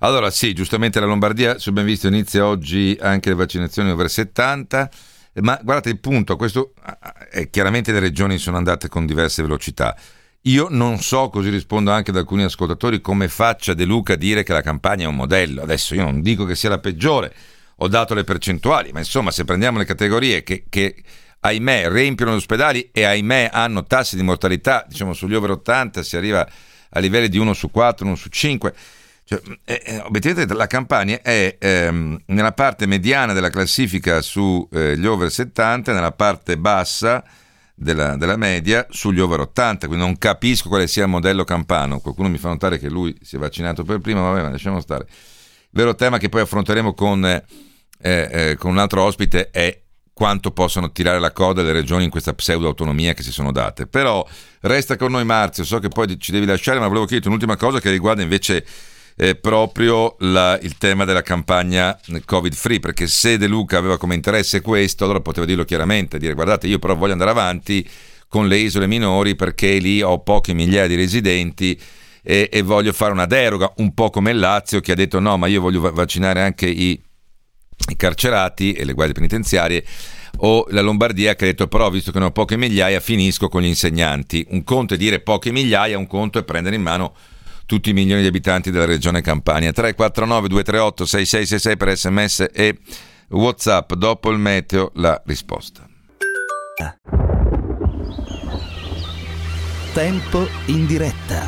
[0.00, 4.88] Allora sì, giustamente la Lombardia, se ben visto, inizia oggi anche le vaccinazioni over 70,
[5.40, 6.72] ma guardate il punto, questo
[7.30, 9.96] è chiaramente le regioni sono andate con diverse velocità.
[10.42, 14.42] Io non so, così rispondo anche ad alcuni ascoltatori, come faccia De Luca a dire
[14.42, 15.62] che la campagna è un modello.
[15.62, 17.34] Adesso io non dico che sia la peggiore,
[17.76, 20.94] ho dato le percentuali, ma insomma se prendiamo le categorie che, che
[21.40, 26.16] ahimè riempiono gli ospedali e ahimè hanno tassi di mortalità, diciamo sugli over 80 si
[26.16, 26.48] arriva
[26.90, 28.74] a livelli di 1 su 4, 1 su 5
[29.28, 35.06] cioè, eh, eh, obiettivamente la Campania è ehm, nella parte mediana della classifica sugli eh,
[35.06, 37.22] over 70, nella parte bassa
[37.74, 42.00] della, della, media sugli over 80, quindi non capisco quale sia il modello campano.
[42.00, 45.06] Qualcuno mi fa notare che lui si è vaccinato per prima, vabbè, ma lasciamo stare.
[45.72, 47.44] vero tema che poi affronteremo con, eh,
[48.00, 49.78] eh, con un altro ospite è
[50.14, 53.86] quanto possono tirare la coda le regioni in questa pseudo-autonomia che si sono date.
[53.86, 54.26] Però
[54.60, 57.78] resta con noi Marzio, so che poi ci devi lasciare, ma volevo chiederti un'ultima cosa
[57.78, 58.64] che riguarda invece
[59.20, 64.14] eh, proprio la, il tema della campagna Covid free, perché se De Luca aveva come
[64.14, 67.86] interesse questo, allora poteva dirlo chiaramente, dire guardate io però voglio andare avanti
[68.28, 71.78] con le isole minori perché lì ho poche migliaia di residenti
[72.22, 75.36] e, e voglio fare una deroga, un po' come il Lazio che ha detto no,
[75.36, 77.02] ma io voglio vaccinare anche i
[77.90, 79.84] i carcerati e le guardie penitenziarie
[80.38, 83.62] o la Lombardia che ha detto però visto che ne ho poche migliaia finisco con
[83.62, 84.46] gli insegnanti.
[84.50, 87.14] Un conto è dire poche migliaia, un conto è prendere in mano
[87.68, 89.72] tutti i milioni di abitanti della regione Campania.
[89.72, 92.78] 349 238 6666 per sms e
[93.28, 93.92] whatsapp.
[93.92, 95.86] Dopo il meteo la risposta.
[99.92, 101.46] Tempo in diretta.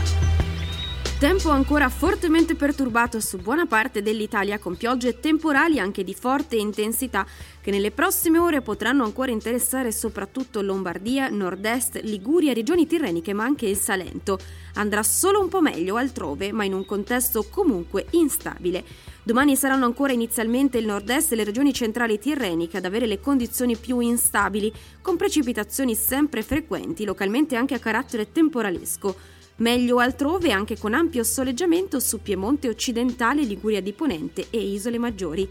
[1.18, 7.26] Tempo ancora fortemente perturbato su buona parte dell'Italia con piogge temporali anche di forte intensità
[7.60, 13.66] che nelle prossime ore potranno ancora interessare soprattutto Lombardia, Nord-Est, Liguria, regioni tirreniche ma anche
[13.66, 14.38] il Salento.
[14.80, 18.82] Andrà solo un po' meglio altrove ma in un contesto comunque instabile.
[19.22, 23.76] Domani saranno ancora inizialmente il nord-est e le regioni centrali tirreniche ad avere le condizioni
[23.76, 29.14] più instabili, con precipitazioni sempre frequenti, localmente anche a carattere temporalesco.
[29.56, 35.46] Meglio altrove anche con ampio soleggiamento su Piemonte occidentale, Liguria di Ponente e Isole Maggiori.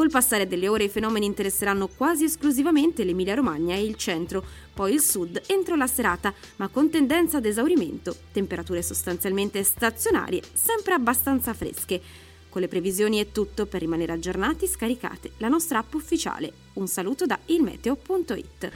[0.00, 4.94] Col passare delle ore i fenomeni interesseranno quasi esclusivamente l'Emilia Romagna e il centro, poi
[4.94, 11.52] il sud entro la serata, ma con tendenza ad esaurimento, temperature sostanzialmente stazionarie, sempre abbastanza
[11.52, 12.00] fresche.
[12.48, 16.50] Con le previsioni è tutto, per rimanere aggiornati scaricate la nostra app ufficiale.
[16.72, 18.70] Un saluto da ilmeteo.it.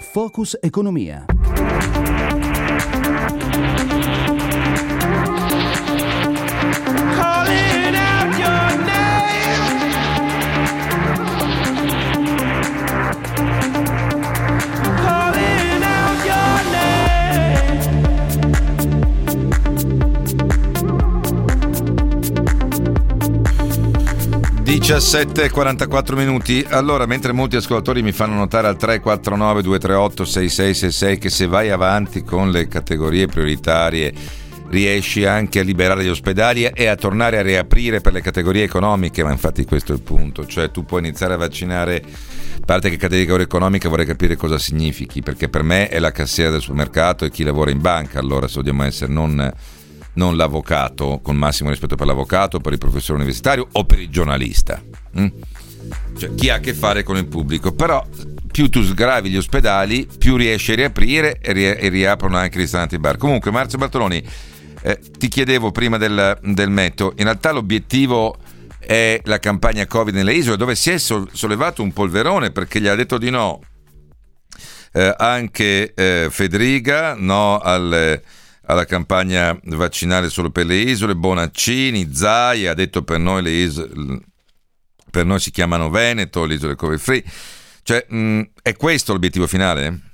[0.00, 1.24] Focus Economia.
[24.82, 26.66] 17.44 minuti.
[26.68, 32.24] Allora, mentre molti ascoltatori mi fanno notare al 349 238 6666 che se vai avanti
[32.24, 34.12] con le categorie prioritarie
[34.70, 39.22] riesci anche a liberare gli ospedali e a tornare a riaprire per le categorie economiche,
[39.22, 42.96] ma infatti questo è il punto, cioè tu puoi iniziare a vaccinare, a parte che
[42.96, 47.30] categoria economica vorrei capire cosa significhi, perché per me è la cassiera del supermercato e
[47.30, 49.52] chi lavora in banca, allora se dobbiamo essere non
[50.14, 54.82] non l'avvocato, con massimo rispetto per l'avvocato, per il professore universitario o per il giornalista.
[55.18, 55.26] Mm?
[56.16, 57.72] Cioè, chi ha a che fare con il pubblico.
[57.72, 58.04] Però
[58.50, 62.60] più tu sgravi gli ospedali, più riesci a riaprire e, ri- e riaprono anche i
[62.60, 63.16] ristoranti bar.
[63.16, 64.22] Comunque, Marzio Bartoloni,
[64.82, 68.36] eh, ti chiedevo prima del, del metto, in realtà l'obiettivo
[68.78, 72.94] è la campagna Covid nelle isole, dove si è sollevato un polverone perché gli ha
[72.96, 73.60] detto di no
[74.92, 78.20] eh, anche eh, Federica, no al
[78.66, 84.20] alla campagna vaccinale solo per le isole, Bonaccini, Zai ha detto per noi le isole,
[85.10, 87.22] per noi si chiamano Veneto, le isole Covid Free.
[87.82, 90.10] Cioè, mh, è questo l'obiettivo finale?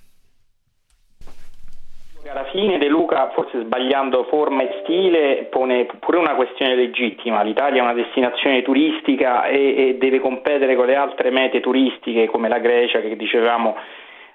[2.31, 7.43] Alla fine De Luca, forse sbagliando forma e stile, pone pure una questione legittima.
[7.43, 12.49] L'Italia è una destinazione turistica e, e deve competere con le altre mete turistiche come
[12.49, 13.77] la Grecia che dicevamo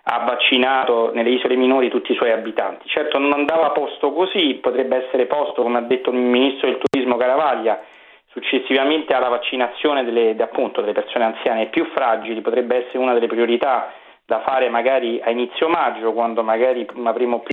[0.06, 2.88] ha vaccinato nelle isole minori tutti i suoi abitanti.
[2.90, 7.16] Certo non andava posto così, potrebbe essere posto, come ha detto il ministro del turismo
[7.16, 7.82] Caravaglia,
[8.28, 13.94] successivamente alla vaccinazione delle, appunto, delle persone anziane più fragili, potrebbe essere una delle priorità
[14.26, 17.52] da fare magari a inizio maggio, quando magari avremo più...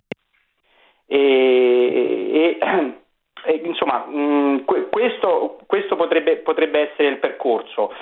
[1.06, 2.58] E, e,
[3.44, 7.92] e, insomma, mh, questo, questo potrebbe, potrebbe, essere il percorso.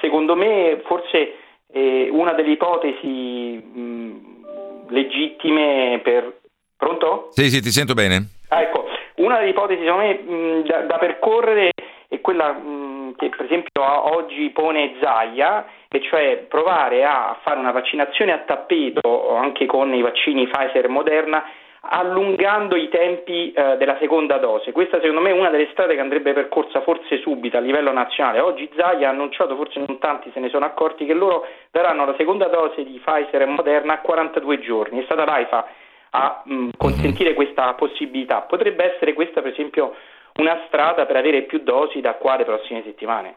[0.00, 1.45] Secondo me forse
[1.76, 6.38] eh, una delle ipotesi mh, legittime per...
[6.74, 7.28] Pronto?
[7.32, 8.28] Sì, sì, ti sento bene.
[8.48, 11.70] Ah, ecco, una delle ipotesi secondo me mh, da, da, percorrere
[12.08, 17.72] è quella mh, che per esempio oggi pone Zaia, e cioè provare a fare una
[17.72, 21.44] vaccinazione a tappeto anche con i vaccini Pfizer e Moderna
[21.88, 24.72] allungando i tempi eh, della seconda dose.
[24.72, 28.40] Questa secondo me è una delle strade che andrebbe percorsa forse subito a livello nazionale.
[28.40, 32.14] Oggi Zaia ha annunciato, forse non tanti se ne sono accorti, che loro daranno la
[32.16, 35.00] seconda dose di Pfizer e Moderna a 42 giorni.
[35.00, 35.66] È stata l'AIFA
[36.10, 38.42] a mh, mm, consentire questa possibilità.
[38.42, 39.94] Potrebbe essere questa per esempio
[40.36, 43.36] una strada per avere più dosi da qua alle prossime settimane.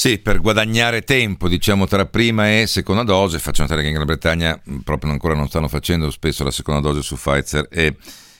[0.00, 3.40] Sì, per guadagnare tempo, diciamo, tra prima e seconda dose.
[3.40, 7.02] Faccio notare che in Gran Bretagna proprio ancora non stanno facendo spesso la seconda dose
[7.02, 7.96] su Pfizer e,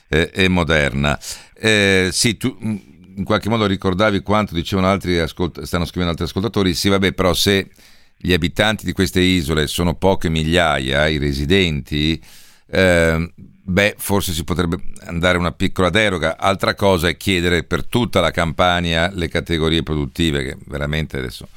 [0.07, 1.19] eh, e moderna.
[1.53, 2.75] Eh, sì, tu mm,
[3.17, 7.33] in qualche modo ricordavi quanto dicevano altri, ascolt- stanno scrivendo altri ascoltatori, sì vabbè, però
[7.33, 7.67] se
[8.15, 12.23] gli abitanti di queste isole sono poche migliaia, i residenti,
[12.67, 13.33] eh,
[13.69, 16.37] beh, forse si potrebbe andare una piccola deroga.
[16.37, 21.47] Altra cosa è chiedere per tutta la campagna le categorie produttive, che veramente adesso...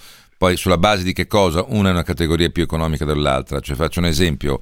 [0.42, 1.64] Poi sulla base di che cosa?
[1.68, 3.60] Una è una categoria più economica dell'altra.
[3.60, 4.58] Cioè faccio un esempio.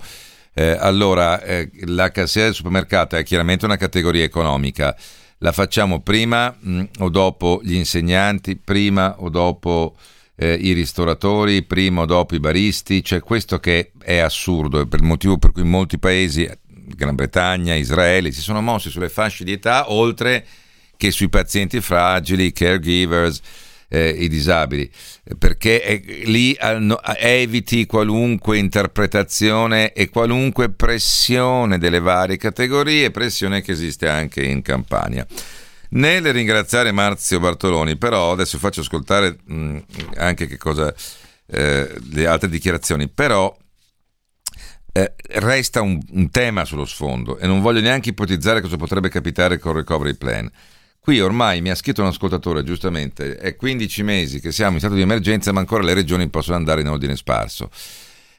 [0.53, 4.95] Eh, allora, eh, la cassiera del supermercato è chiaramente una categoria economica.
[5.39, 9.97] La facciamo prima mh, mm, o dopo gli insegnanti, prima o dopo
[10.37, 13.03] eh, i ristoratori, prima o dopo i baristi?
[13.03, 16.47] Cioè questo che è assurdo, è per il motivo per cui in molti paesi
[16.95, 20.45] Gran Bretagna, Israele, si sono mossi sulle fasce di età, oltre
[20.97, 23.41] che sui pazienti fragili, i caregivers,
[23.89, 24.89] eh, i disabili,
[25.39, 33.73] perché eh, lì no, eviti qualunque interpretazione e qualunque pressione delle varie categorie, pressione che
[33.73, 35.27] esiste anche in Campania.
[35.93, 39.79] Nel ringraziare Marzio Bartoloni, però adesso faccio ascoltare mh,
[40.19, 40.95] anche che cosa,
[41.47, 43.57] eh, le altre dichiarazioni, però
[44.93, 49.59] eh, resta un, un, tema sullo sfondo e non voglio neanche ipotizzare cosa potrebbe capitare
[49.59, 50.51] con il recovery plan.
[50.99, 54.95] Qui ormai mi ha scritto un ascoltatore, giustamente, è 15 mesi che siamo in stato
[54.95, 57.71] di emergenza, ma ancora le regioni possono andare in ordine sparso.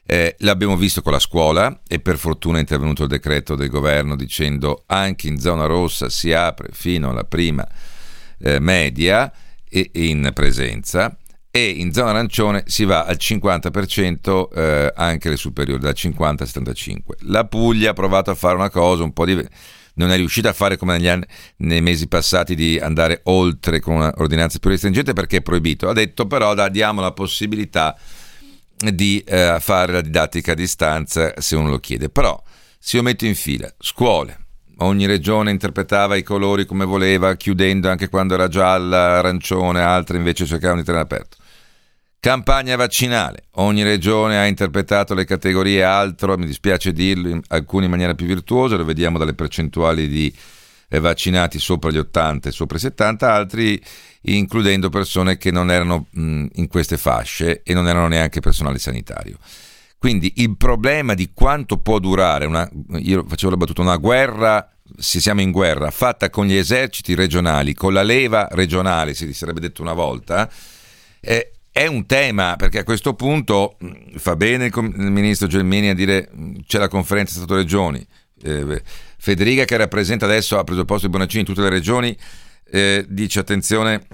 [0.04, 4.16] Eh, l'abbiamo visto con la scuola e per fortuna è intervenuto il decreto del governo
[4.16, 7.66] dicendo anche in zona rossa si apre fino alla prima
[8.38, 9.32] eh, media
[9.68, 11.16] e in presenza
[11.54, 16.48] e in zona arancione si va al 50% eh, anche le superiori, dal 50 al
[16.48, 17.16] 75.
[17.26, 19.50] La Puglia ha provato a fare una cosa un po' diversa
[19.94, 21.24] non è riuscita a fare come anni,
[21.58, 25.88] nei mesi passati di andare oltre con un'ordinanza più restringente perché è proibito.
[25.88, 27.96] Ha detto però da, diamo la possibilità
[28.76, 32.08] di eh, fare la didattica a distanza se uno lo chiede.
[32.08, 32.40] Però
[32.78, 34.38] se io metto in fila scuole,
[34.78, 40.46] ogni regione interpretava i colori come voleva, chiudendo anche quando era gialla, arancione, altre invece
[40.46, 41.36] cercavano di tenere aperto.
[42.24, 43.46] Campagna vaccinale.
[43.54, 48.76] Ogni regione ha interpretato le categorie altro, mi dispiace dirlo, alcune in maniera più virtuosa,
[48.76, 50.32] lo vediamo dalle percentuali di
[50.88, 53.82] eh, vaccinati sopra gli 80 e sopra i 70, altri
[54.20, 59.38] includendo persone che non erano mh, in queste fasce e non erano neanche personale sanitario.
[59.98, 65.18] Quindi il problema di quanto può durare una, io facevo la battuta, una guerra, se
[65.18, 69.82] siamo in guerra, fatta con gli eserciti regionali, con la leva regionale, si sarebbe detto
[69.82, 70.48] una volta,
[71.18, 75.94] eh, è un tema perché a questo punto mm, fa bene il, ministro Gelmini a
[75.94, 78.06] dire mm, c'è la conferenza Stato-Regioni.
[78.44, 78.82] Eh,
[79.16, 82.14] Federica che rappresenta adesso, ha preso posto di Bonaccini in tutte le regioni,
[82.70, 84.06] eh, dice attenzione,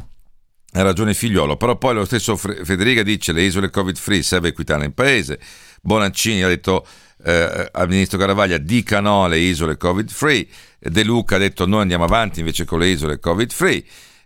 [0.73, 4.77] ha ragione figliolo, però poi lo stesso Federica dice le isole covid free serve equità
[4.77, 5.41] nel paese,
[5.81, 6.87] Bonaccini ha detto
[7.25, 10.47] eh, al ministro Caravaglia dica no alle isole covid free,
[10.79, 13.83] De Luca ha detto noi andiamo avanti invece con le isole covid free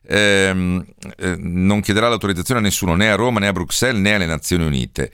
[0.07, 0.85] ehm,
[1.17, 4.65] eh, non chiederà l'autorizzazione a nessuno, né a Roma, né a Bruxelles, né alle Nazioni
[4.65, 5.11] Unite.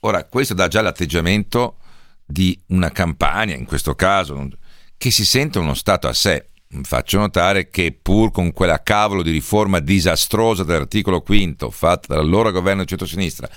[0.00, 1.76] Ora, questo dà già l'atteggiamento
[2.24, 4.48] di una campagna, in questo caso,
[4.96, 6.46] che si sente uno Stato a sé.
[6.82, 12.82] Faccio notare che pur con quella cavolo di riforma disastrosa dell'articolo quinto fatta dall'allora governo
[12.82, 13.48] di centrosinistra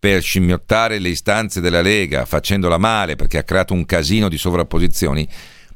[0.00, 5.28] per scimmiottare le istanze della Lega facendola male perché ha creato un casino di sovrapposizioni,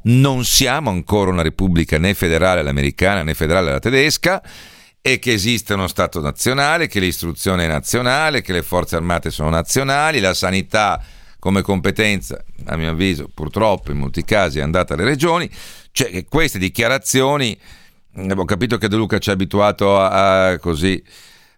[0.05, 4.42] non siamo ancora una repubblica né federale all'americana né federale alla tedesca
[5.00, 9.50] e che esiste uno Stato nazionale, che l'istruzione è nazionale, che le forze armate sono
[9.50, 11.02] nazionali, la sanità
[11.38, 15.50] come competenza, a mio avviso, purtroppo in molti casi è andata alle regioni,
[15.92, 17.55] cioè queste dichiarazioni,
[18.34, 21.02] ho capito che De Luca ci ha abituato a, a così,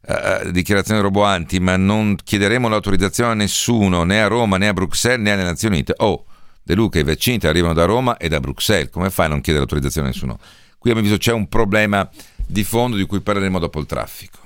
[0.08, 5.20] a dichiarazioni roboanti, ma non chiederemo l'autorizzazione a nessuno, né a Roma, né a Bruxelles,
[5.20, 5.94] né alle Nazioni Unite.
[5.98, 6.24] Oh,
[6.66, 9.64] De Luca, i vaccini arrivano da Roma e da Bruxelles, come fai a non chiedere
[9.64, 10.36] l'autorizzazione a nessuno?
[10.76, 12.10] Qui a mio avviso c'è un problema
[12.44, 14.38] di fondo di cui parleremo dopo il traffico.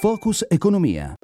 [0.00, 1.14] Focus Economia.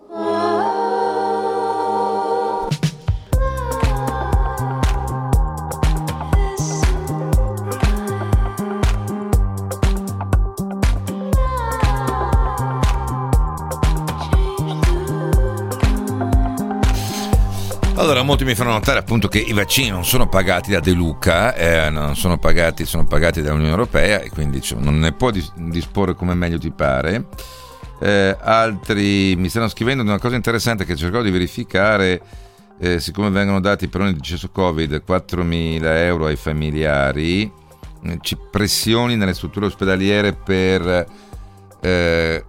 [18.04, 21.54] Allora, molti mi fanno notare appunto che i vaccini non sono pagati da De Luca,
[21.54, 26.14] eh, non sono pagati, sono pagati dall'Unione Europea e quindi cioè, non ne può disporre
[26.14, 27.28] come meglio ti pare.
[27.98, 32.20] Eh, altri mi stanno scrivendo una cosa interessante che cercavo di verificare,
[32.78, 37.50] eh, siccome vengono dati per ogni decesso Covid 4.000 euro ai familiari,
[38.02, 41.06] eh, ci pressioni nelle strutture ospedaliere per
[41.80, 42.44] eh,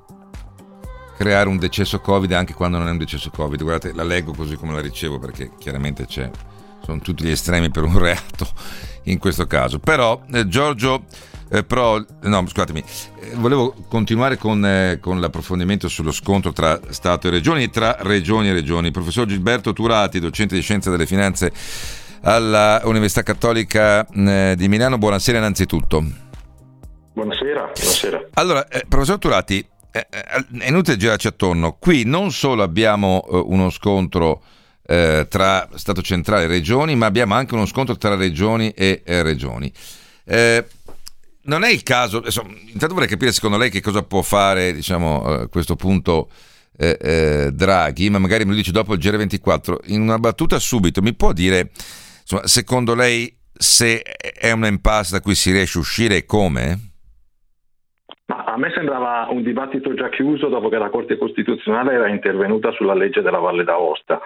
[1.15, 3.61] creare un decesso Covid anche quando non è un decesso Covid.
[3.61, 6.29] Guardate, la leggo così come la ricevo perché chiaramente c'è
[6.83, 8.47] sono tutti gli estremi per un reato
[9.03, 9.79] in questo caso.
[9.79, 11.05] Però eh, Giorgio
[11.49, 12.83] eh, Pro, no scusatemi,
[13.19, 17.97] eh, volevo continuare con, eh, con, l'approfondimento sullo scontro tra Stato e Regioni e tra
[17.99, 18.91] Regioni e Regioni.
[18.91, 21.51] Professor Gilberto Turati, docente di Scienza delle Finanze
[22.21, 26.03] alla Università Cattolica eh, di Milano, buonasera innanzitutto.
[27.13, 28.27] Buonasera, buonasera.
[28.33, 29.65] Allora, eh, professor Turati,
[29.99, 34.43] è inutile girarci attorno, qui non solo abbiamo uno scontro
[34.87, 39.23] eh, tra Stato centrale e regioni, ma abbiamo anche uno scontro tra regioni e eh,
[39.23, 39.71] regioni.
[40.25, 40.65] Eh,
[41.43, 45.27] non è il caso, insomma, intanto vorrei capire secondo lei che cosa può fare diciamo,
[45.27, 46.29] eh, a questo punto
[46.77, 49.77] eh, eh, Draghi, ma magari me lo dice dopo il GR24.
[49.85, 51.71] In una battuta subito, mi può dire,
[52.21, 56.94] insomma, secondo lei, se è un impasse da cui si riesce a uscire e come?
[58.27, 62.71] Ma a me sembrava un dibattito già chiuso dopo che la Corte Costituzionale era intervenuta
[62.71, 64.19] sulla legge della Valle d'Aosta.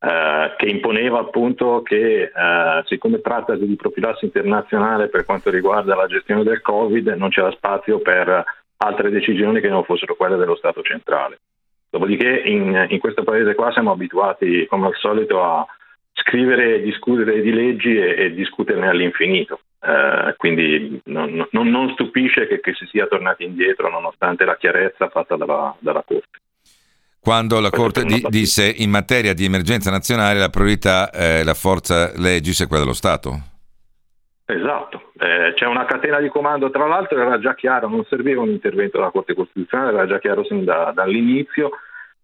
[0.00, 6.06] Eh, che imponeva appunto che eh, siccome tratta di profilassi internazionale per quanto riguarda la
[6.06, 8.44] gestione del Covid non c'era spazio per
[8.78, 11.38] altre decisioni che non fossero quelle dello Stato centrale.
[11.88, 15.64] Dopodiché in, in questo paese qua siamo abituati come al solito a
[16.12, 19.60] scrivere e discutere di leggi e, e discuterne all'infinito.
[19.86, 25.10] Eh, quindi non, non, non stupisce che, che, si sia tornati indietro nonostante la chiarezza
[25.10, 26.38] fatta dalla, dalla Corte.
[27.20, 32.12] Quando la Corte di, disse in materia di emergenza nazionale la priorità è la forza
[32.16, 33.52] legis e quella dello Stato.
[34.46, 38.50] Esatto, eh, c'è una catena di comando, tra l'altro era già chiaro, non serviva un
[38.50, 41.70] intervento della Corte Costituzionale, era già chiaro sin da, dall'inizio,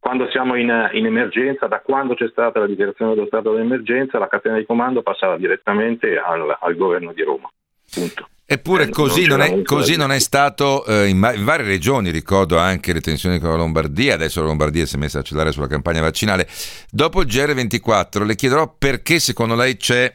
[0.00, 4.28] quando siamo in, in, emergenza, da quando c'è stata la dichiarazione dello stato d'emergenza, la
[4.28, 7.48] catena di comando passava direttamente al, al governo di Roma.
[7.92, 8.28] Punto.
[8.46, 12.10] Eppure eh, così, non, non è, così non, è, stato eh, in, in, varie regioni,
[12.10, 15.52] ricordo anche le tensioni con la Lombardia, adesso la Lombardia si è messa a accelerare
[15.52, 16.48] sulla campagna vaccinale.
[16.90, 20.12] Dopo il GR24 le chiederò perché secondo lei c'è,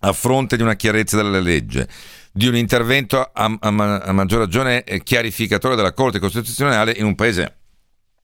[0.00, 1.88] a fronte di una chiarezza della legge,
[2.32, 7.14] di un intervento a, a, a maggior ragione eh, chiarificatore della Corte Costituzionale in un
[7.14, 7.56] paese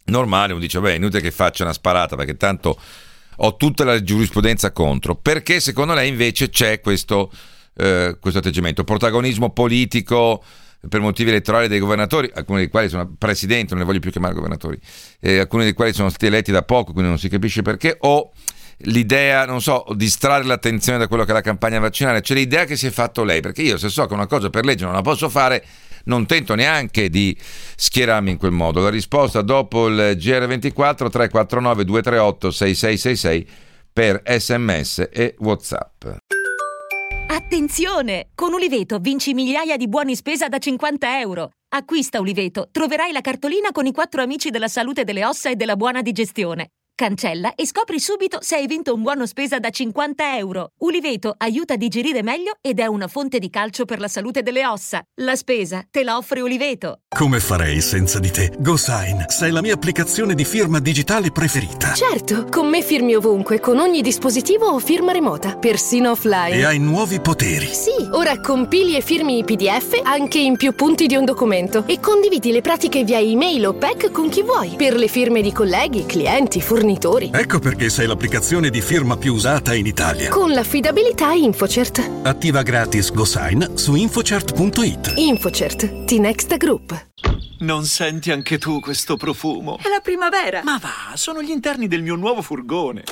[0.08, 2.78] normale, uno dice, beh, è inutile che faccia una sparata perché tanto
[3.40, 5.14] ho tutta la giurisprudenza contro.
[5.14, 7.30] Perché secondo lei invece c'è questo
[7.78, 8.84] eh, questo atteggiamento.
[8.84, 10.42] Protagonismo politico
[10.88, 14.34] per motivi elettorali dei governatori, alcuni dei quali sono presidenti, non ne voglio più chiamare
[14.34, 14.78] governatori,
[15.20, 18.32] eh, alcuni dei quali sono stati eletti da poco, quindi non si capisce perché, o
[18.82, 22.76] l'idea, non so, distrarre l'attenzione da quello che è la campagna vaccinale, c'è l'idea che
[22.76, 25.02] si è fatto lei, perché io se so che una cosa per legge non la
[25.02, 25.64] posso fare,
[26.08, 27.36] non tento neanche di
[27.76, 28.80] schierarmi in quel modo.
[28.80, 33.48] La risposta dopo il GR24 349 238 6666
[33.92, 36.04] per sms e whatsapp.
[37.30, 38.28] Attenzione!
[38.34, 41.50] Con Uliveto vinci migliaia di buoni spesa da 50 euro.
[41.70, 45.76] Acquista Uliveto, troverai la cartolina con i quattro amici della salute delle ossa e della
[45.76, 46.68] buona digestione.
[46.98, 50.72] Cancella e scopri subito se hai vinto un buono spesa da 50 euro.
[50.78, 54.66] Uliveto aiuta a digerire meglio ed è una fonte di calcio per la salute delle
[54.66, 55.00] ossa.
[55.20, 57.02] La spesa te la offre Uliveto.
[57.16, 58.50] Come farei senza di te?
[58.58, 61.92] GoSign, sei la mia applicazione di firma digitale preferita.
[61.92, 66.56] Certo, con me firmi ovunque, con ogni dispositivo o firma remota, persino offline.
[66.56, 67.66] E hai nuovi poteri.
[67.66, 72.00] Sì, ora compili e firmi i PDF anche in più punti di un documento e
[72.00, 76.04] condividi le pratiche via email o PEC con chi vuoi, per le firme di colleghi,
[76.04, 77.30] clienti, fornitori fornitori.
[77.32, 80.30] Ecco perché sei l'applicazione di firma più usata in Italia.
[80.30, 82.02] Con l'affidabilità Infocert.
[82.22, 85.12] Attiva gratis GoSign su infocert.it.
[85.16, 87.06] Infocert, T-Next Group.
[87.60, 89.78] Non senti anche tu questo profumo?
[89.78, 90.62] È la primavera.
[90.62, 93.02] Ma va, sono gli interni del mio nuovo furgone.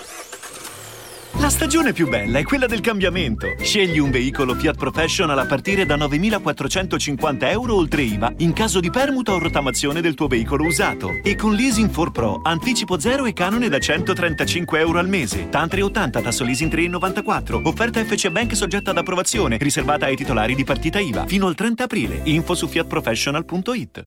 [1.39, 3.47] La stagione più bella è quella del cambiamento.
[3.61, 8.91] Scegli un veicolo Fiat Professional a partire da 9.450 euro oltre IVA in caso di
[8.91, 11.11] permuta o rottamazione del tuo veicolo usato.
[11.23, 15.51] E con Leasing 4 Pro, anticipo zero e canone da 135 euro al mese.
[15.51, 17.61] Tantri 80, tasso leasing 3,94.
[17.65, 21.27] Offerta FC Bank soggetta ad approvazione, riservata ai titolari di partita IVA.
[21.27, 22.21] Fino al 30 aprile.
[22.25, 24.05] Info su fiatprofessional.it.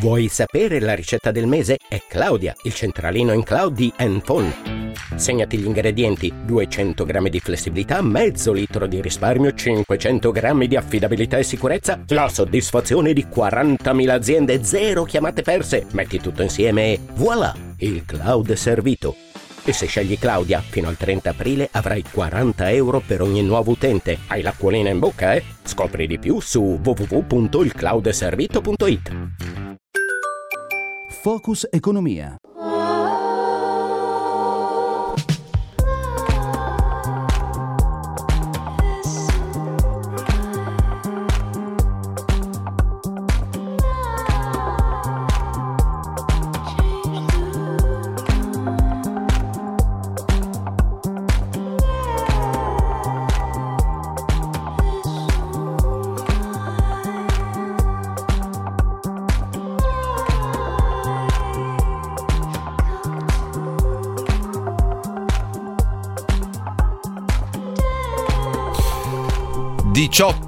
[0.00, 1.78] Vuoi sapere la ricetta del mese?
[1.88, 4.92] È Claudia, il centralino in cloud di Enphone.
[5.14, 11.38] Segnati gli ingredienti: 200 g di flessibilità, mezzo litro di risparmio, 500 g di affidabilità
[11.38, 15.86] e sicurezza, la soddisfazione di 40.000 aziende, zero chiamate perse.
[15.92, 19.14] Metti tutto insieme e voilà, il cloud è servito.
[19.64, 24.18] E se scegli Claudia, fino al 30 aprile avrai 40 euro per ogni nuovo utente.
[24.26, 25.44] Hai l'acquolina in bocca, eh?
[25.62, 29.12] Scopri di più su www.ilcloudservito.it.
[31.24, 32.36] Focus Economia.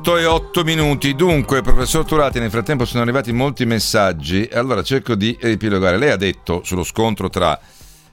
[0.07, 1.17] 18 e 8 minuti.
[1.17, 4.49] Dunque, professor Turati, nel frattempo sono arrivati molti messaggi.
[4.53, 5.99] Allora cerco di riepilogare.
[5.99, 7.59] Lei ha detto sullo scontro tra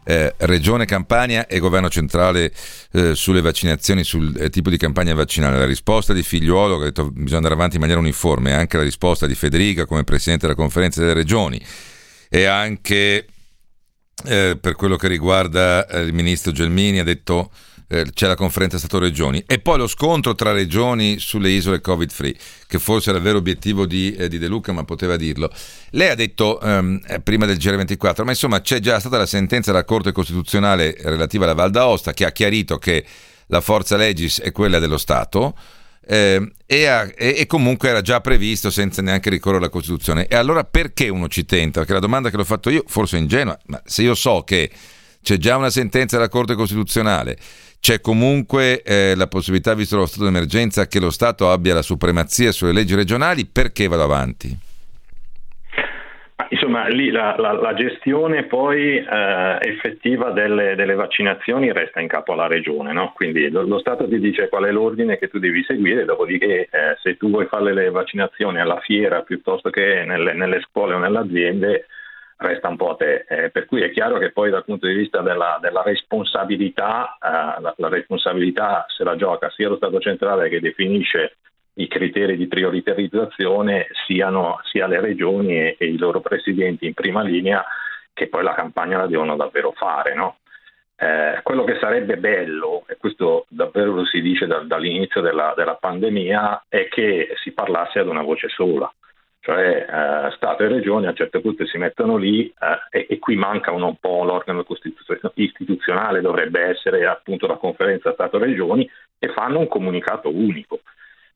[0.04, 2.52] eh, Regione Campania e Governo centrale
[2.94, 5.60] eh, sulle vaccinazioni, sul eh, tipo di campagna vaccinale.
[5.60, 8.84] La risposta di Figliuolo, che ha detto bisogna andare avanti in maniera uniforme, anche la
[8.84, 11.64] risposta di Federica come Presidente della Conferenza delle Regioni
[12.28, 13.28] e anche
[14.26, 17.52] eh, per quello che riguarda eh, il Ministro Gelmini ha detto
[17.94, 22.36] eh, c'è la conferenza Stato-Regioni e poi lo scontro tra regioni sulle isole Covid-free,
[22.66, 25.52] che forse era il vero obiettivo di, eh, di De Luca, ma poteva dirlo.
[25.92, 29.72] Lei ha detto ehm, eh, prima del GR24, ma insomma c'è già stata la sentenza
[29.72, 33.06] della Corte Costituzionale relativa alla Val d'Aosta che ha chiarito che
[33.48, 35.56] la forza legis è quella dello Stato.
[36.06, 40.26] Eh, e, ha, e, e, comunque era già previsto senza neanche ricorrere alla Costituzione.
[40.26, 41.80] E allora perché uno ci tenta?
[41.80, 44.72] Perché la domanda che l'ho fatto io, forse ingenua, ma se io so che
[45.24, 47.38] c'è già una sentenza della Corte Costituzionale,
[47.80, 52.52] c'è comunque eh, la possibilità, visto lo stato d'emergenza, che lo Stato abbia la supremazia
[52.52, 54.72] sulle leggi regionali, perché vado avanti?
[56.50, 62.34] Insomma, lì la, la, la gestione poi eh, effettiva delle, delle, vaccinazioni resta in capo
[62.34, 63.12] alla regione, no?
[63.16, 66.98] quindi lo, lo, Stato ti dice qual è l'ordine che tu devi seguire, dopodiché eh,
[67.02, 71.18] se tu vuoi fare le vaccinazioni alla fiera piuttosto che nelle, nelle scuole o nelle
[71.18, 71.88] aziende,
[72.44, 73.26] resta un po' a te.
[73.28, 77.62] Eh, per cui è chiaro che poi dal punto di vista della, della responsabilità, eh,
[77.62, 81.38] la, la, responsabilità se la gioca sia lo Stato centrale che definisce
[81.76, 87.24] i criteri di prioritarizzazione, siano sia le regioni e, e, i loro presidenti in prima
[87.24, 87.66] linea,
[88.14, 90.14] che poi la campagna la devono davvero fare.
[90.14, 90.38] No?
[90.96, 95.76] Eh, quello che sarebbe bello, e questo davvero lo si dice da, dall'inizio della, della
[95.76, 98.92] pandemia, è che si parlasse ad una voce sola
[99.44, 103.36] cioè eh, Stato e Regione a certo punto si mettono lì eh, e, e, qui
[103.36, 104.66] manca un, un po' l'organo
[105.34, 108.90] istituzionale, dovrebbe essere appunto la conferenza Stato-Regioni
[109.20, 110.80] e fanno un comunicato unico.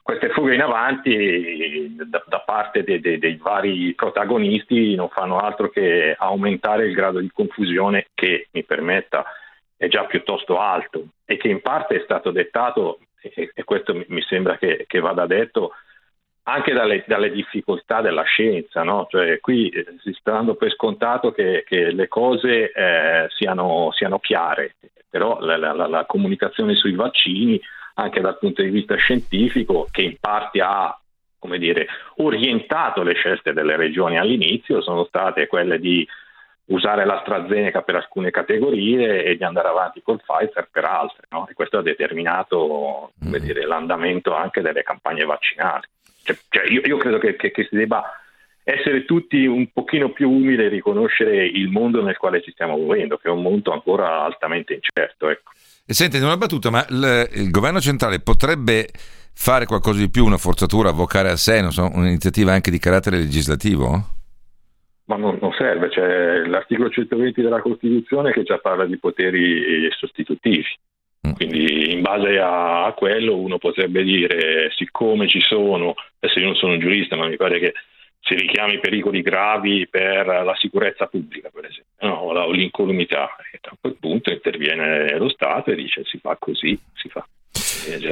[0.01, 5.69] Queste fughe in avanti da, da parte dei, dei, dei vari protagonisti non fanno altro
[5.69, 9.25] che aumentare il grado di confusione che, mi permetta,
[9.75, 14.05] è già piuttosto alto e che in parte è stato dettato, e, e questo mi,
[14.07, 15.73] mi sembra che, che vada detto,
[16.49, 19.05] anche dalle, dalle, difficoltà della scienza, no?
[19.09, 24.19] cioè, qui eh, si sta dando per scontato che, che le cose eh, siano, siano,
[24.19, 24.75] chiare,
[25.09, 27.59] però la, la, la, comunicazione sui vaccini,
[27.95, 30.97] anche dal punto di vista scientifico, che in parte ha
[31.37, 31.87] come dire,
[32.17, 36.07] orientato le scelte delle regioni all'inizio, sono state quelle di
[36.67, 41.45] usare l'AstraZeneca per alcune categorie e di andare avanti col Pfizer per altre, no?
[41.47, 43.35] e questo ha determinato mm.
[43.35, 45.87] dire, l'andamento anche delle campagne vaccinali.
[46.27, 48.03] Cioè, cioè io, io, credo che, che, che, si debba
[48.63, 53.15] essere tutti un pochino più umili e riconoscere il mondo nel quale ci stiamo muovendo,
[53.15, 55.29] che è un mondo ancora altamente incerto.
[55.29, 55.51] Ecco.
[55.85, 58.89] E senti, non una battuta, ma il, il governo centrale potrebbe
[59.33, 64.15] fare qualcosa di più, una forzatura, avvocare a sé, so, un'iniziativa anche di carattere legislativo?
[65.05, 70.65] Ma non, non serve, c'è l'articolo 120 della Costituzione che già parla di poteri sostitutivi.
[71.25, 71.31] Mm.
[71.33, 76.55] Quindi in base a, a, quello uno potrebbe dire, siccome ci sono, adesso io non
[76.55, 77.73] sono un giurista, ma mi pare che
[78.27, 82.15] si richiami pericoli gravi per la sicurezza pubblica, per esempio, no?
[82.15, 87.25] o, l'incolumità, a quel punto interviene lo Stato e dice si fa così, si fa.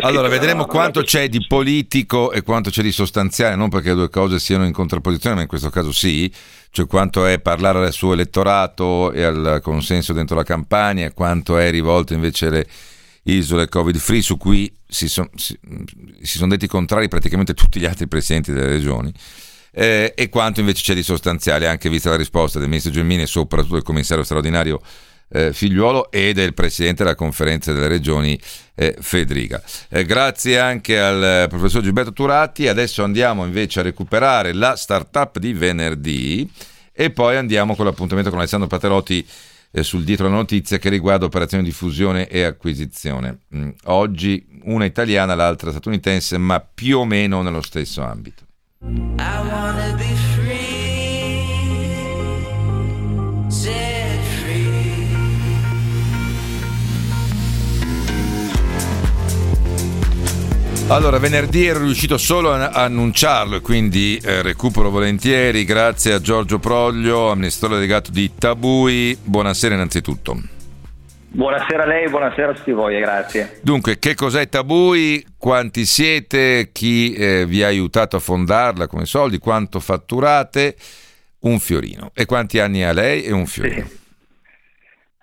[0.02, 4.10] Allora vedremo quanto c'è di politico e quanto c'è di sostanziale, non perché le due
[4.10, 6.32] cose siano in contrapposizione, ma in questo caso sì,
[6.72, 11.70] cioè quanto è parlare al suo elettorato e al consenso dentro la campagna, quanto è
[11.72, 12.66] rivolto invece alle
[13.26, 15.58] isole covid free su cui si, son, si,
[16.22, 19.14] si sono detti contrari praticamente tutti gli altri presidenti delle regioni
[19.72, 23.28] eh, e quanto invece c'è di sostanziale anche vista la risposta del ministro Gelmini e
[23.28, 24.82] soprattutto del commissario straordinario
[25.30, 28.40] eh, Figliuolo e del presidente della conferenza delle regioni
[28.76, 29.62] eh, Federica.
[29.90, 32.68] Eh, grazie anche al eh, professor Gilberto Turati.
[32.68, 36.50] Adesso andiamo invece a recuperare la startup di venerdì
[36.94, 39.26] e poi andiamo con l'appuntamento con Alessandro Paterotti
[39.76, 43.40] eh, sul dietro notizia che riguarda operazioni di fusione e acquisizione.
[43.54, 48.44] Mm, oggi una italiana, l'altra statunitense, ma più o meno nello stesso ambito.
[60.88, 65.66] Allora, venerdì ero riuscito solo a annunciarlo e quindi eh, recupero volentieri.
[65.66, 69.18] Grazie a Giorgio Proglio, amministratore delegato di Tabui.
[69.20, 70.40] Buonasera innanzitutto.
[71.30, 73.60] Buonasera a lei, buonasera a tutti voi, grazie.
[73.64, 75.26] Dunque, che cos'è Tabui?
[75.36, 76.70] Quanti siete?
[76.72, 79.40] Chi eh, vi ha aiutato a fondarla come soldi?
[79.40, 80.76] Quanto fatturate?
[81.40, 82.12] Un fiorino.
[82.14, 83.24] E quanti anni ha lei?
[83.24, 83.88] E un fiorino.
[83.88, 84.05] Sì.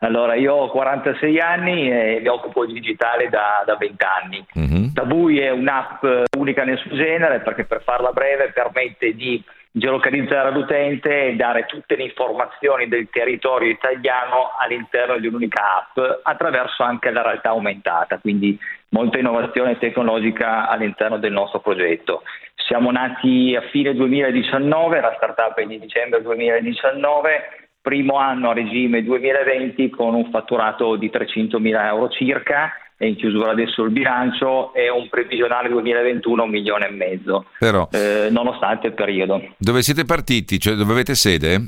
[0.03, 4.45] Allora, io ho 46 anni e mi occupo di digitale da, da 20 anni.
[4.59, 4.93] Mm-hmm.
[4.95, 6.05] Tabui è un'app
[6.37, 11.97] unica nel suo genere perché per farla breve permette di geolocalizzare l'utente e dare tutte
[11.97, 18.59] le informazioni del territorio italiano all'interno di un'unica app attraverso anche la realtà aumentata, quindi
[18.91, 22.23] molta innovazione tecnologica all'interno del nostro progetto.
[22.67, 29.03] Siamo nati a fine 2019, la startup è di dicembre 2019, primo anno a regime
[29.03, 34.73] 2020 con un fatturato di 300 mila euro circa è in chiusura adesso il bilancio
[34.75, 39.43] e un previsionale 2021 un milione e mezzo, Però, eh, nonostante il periodo.
[39.59, 40.61] Dove siete partiti?
[40.61, 41.61] Cioè, dove avete sede?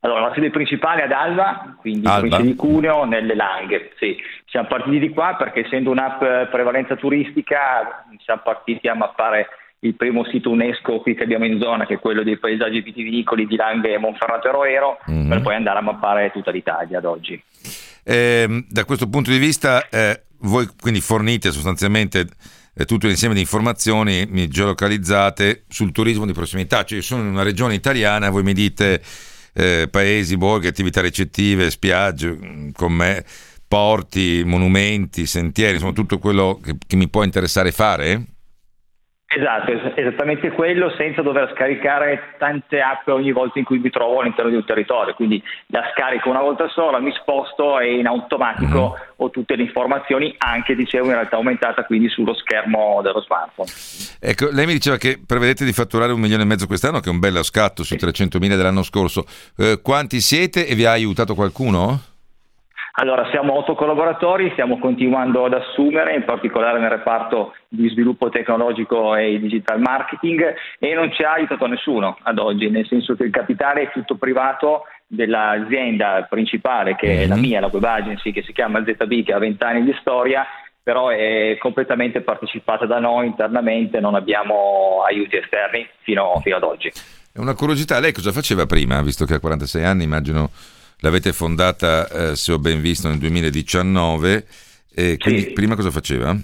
[0.00, 3.90] Allora, la sede principale è ad Alba, quindi in provincia di Cuneo, nelle Langhe.
[3.98, 4.16] Sì.
[4.46, 9.48] Siamo partiti di qua perché essendo un'app prevalenza turistica siamo partiti a mappare
[9.80, 13.46] il primo sito UNESCO qui che abbiamo in zona, che è quello dei paesaggi vitivinicoli
[13.46, 15.28] di Langhe e Monferrato e Roero, mm-hmm.
[15.28, 17.40] per poi andare a mappare tutta l'Italia ad oggi.
[18.02, 22.26] Eh, da questo punto di vista, eh, voi quindi fornite sostanzialmente
[22.74, 26.84] eh, tutto l'insieme di informazioni geolocalizzate sul turismo di prossimità.
[26.84, 29.02] Cioè, io sono in una regione italiana, voi mi dite
[29.54, 33.24] eh, paesi, borghi, attività ricettive, spiagge, mm, con me,
[33.66, 38.35] porti, monumenti, sentieri, insomma tutto quello che, che mi può interessare fare?
[39.28, 44.50] Esatto, esattamente quello senza dover scaricare tante app ogni volta in cui mi trovo all'interno
[44.50, 49.02] di un territorio, quindi la scarico una volta sola, mi sposto e in automatico mm-hmm.
[49.16, 53.68] ho tutte le informazioni, anche dicevo in realtà aumentata quindi sullo schermo dello smartphone.
[54.20, 57.12] Ecco, lei mi diceva che prevedete di fatturare un milione e mezzo quest'anno, che è
[57.12, 58.06] un bello scatto sui sì.
[58.06, 59.24] 300.000 dell'anno scorso.
[59.58, 62.14] Eh, quanti siete e vi ha aiutato qualcuno?
[62.98, 69.14] Allora, siamo otto collaboratori, stiamo continuando ad assumere, in particolare nel reparto di sviluppo tecnologico
[69.14, 73.30] e digital marketing e non ci ha aiutato nessuno ad oggi, nel senso che il
[73.30, 77.40] capitale è tutto privato dell'azienda principale che è la mhm.
[77.42, 80.46] mia, la web agency che si chiama ZB che ha 20 anni di storia
[80.82, 86.92] però è completamente partecipata da noi internamente, non abbiamo aiuti esterni fino, fino ad oggi.
[87.32, 90.48] È una curiosità, lei cosa faceva prima, visto che ha 46 anni, immagino
[91.00, 94.46] l'avete fondata, eh, se ho ben visto, nel 2019,
[94.94, 95.52] e quindi sì.
[95.52, 96.36] prima cosa faceva?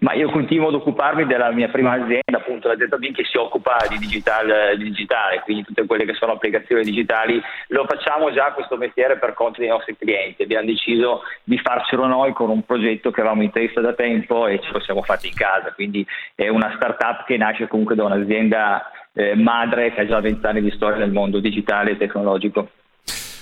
[0.00, 3.76] Ma io continuo ad occuparmi della mia prima azienda, appunto la ZB, che si occupa
[3.86, 7.38] di, digital, di digitale, quindi tutte quelle che sono applicazioni digitali.
[7.68, 10.42] Lo facciamo già questo mestiere per conto dei nostri clienti.
[10.42, 14.58] Abbiamo deciso di farcelo noi con un progetto che avevamo in testa da tempo e
[14.60, 15.72] ce lo siamo fatti in casa.
[15.74, 20.62] Quindi è una startup che nasce comunque da un'azienda eh, madre che ha già vent'anni
[20.62, 22.70] di storia nel mondo digitale e tecnologico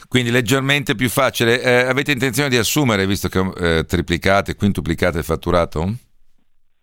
[0.08, 1.62] quindi leggermente più facile.
[1.62, 3.38] Eh, avete intenzione di assumere, visto che
[3.78, 5.86] eh, triplicate, quintuplicate il fatturato?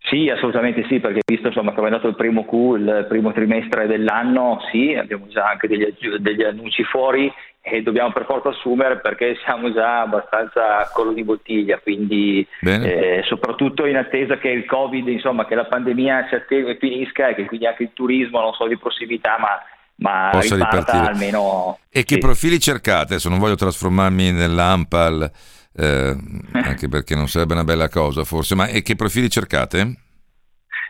[0.07, 3.87] Sì, assolutamente sì, perché visto insomma, che è andato il primo Q, il primo trimestre
[3.87, 5.85] dell'anno, sì, abbiamo già anche degli,
[6.19, 7.31] degli annunci fuori
[7.67, 13.23] e dobbiamo per forza assumere perché siamo già abbastanza a collo di bottiglia, quindi eh,
[13.25, 17.33] soprattutto in attesa che il Covid, insomma, che la pandemia si attegui e finisca e
[17.33, 19.59] che quindi anche il turismo, non solo di prossimità, ma
[19.97, 21.07] ma possa ripartire.
[21.07, 21.79] almeno...
[21.89, 22.19] E che sì.
[22.19, 23.13] profili cercate?
[23.13, 25.29] Adesso non voglio trasformarmi nell'Ampal,
[25.75, 26.15] eh,
[26.51, 30.03] anche perché non sarebbe una bella cosa forse, ma e che profili cercate?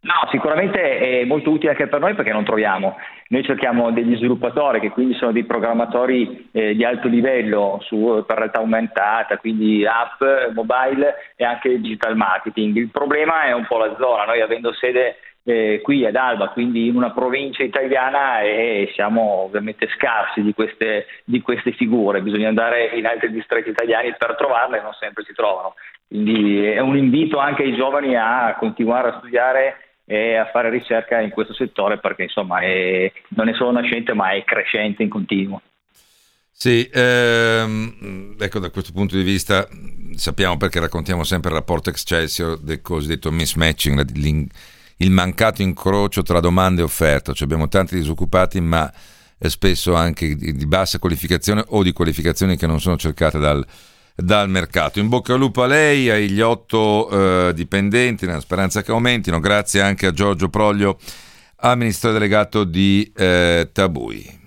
[0.05, 2.95] No, sicuramente è molto utile anche per noi perché non troviamo.
[3.29, 8.37] Noi cerchiamo degli sviluppatori che quindi sono dei programmatori eh, di alto livello su, per
[8.37, 10.21] realtà aumentata, quindi app,
[10.53, 12.75] mobile e anche digital marketing.
[12.75, 15.15] Il problema è un po' la zona, noi avendo sede
[15.47, 21.05] eh, qui ad Alba, quindi in una provincia italiana e siamo ovviamente scarsi di queste,
[21.23, 25.75] di queste figure, bisogna andare in altri distretti italiani per trovarle non sempre si trovano.
[26.07, 31.19] Quindi è un invito anche ai giovani a continuare a studiare e a fare ricerca
[31.19, 35.61] in questo settore perché insomma è, non è solo nascente ma è crescente in continuo.
[36.51, 39.67] Sì, ehm, ecco da questo punto di vista
[40.15, 44.05] sappiamo perché raccontiamo sempre il rapporto Excelsior del cosiddetto mismatching,
[44.97, 48.91] il mancato incrocio tra domanda e offerta, cioè abbiamo tanti disoccupati ma
[49.37, 53.65] spesso anche di bassa qualificazione o di qualificazioni che non sono cercate dal,
[54.15, 54.99] dal mercato.
[54.99, 59.81] In bocca al lupo a lei, agli otto eh, dipendenti, nella speranza che aumentino, grazie
[59.81, 60.97] anche a Giorgio Proglio,
[61.57, 64.43] amministratore delegato di eh, Tabui.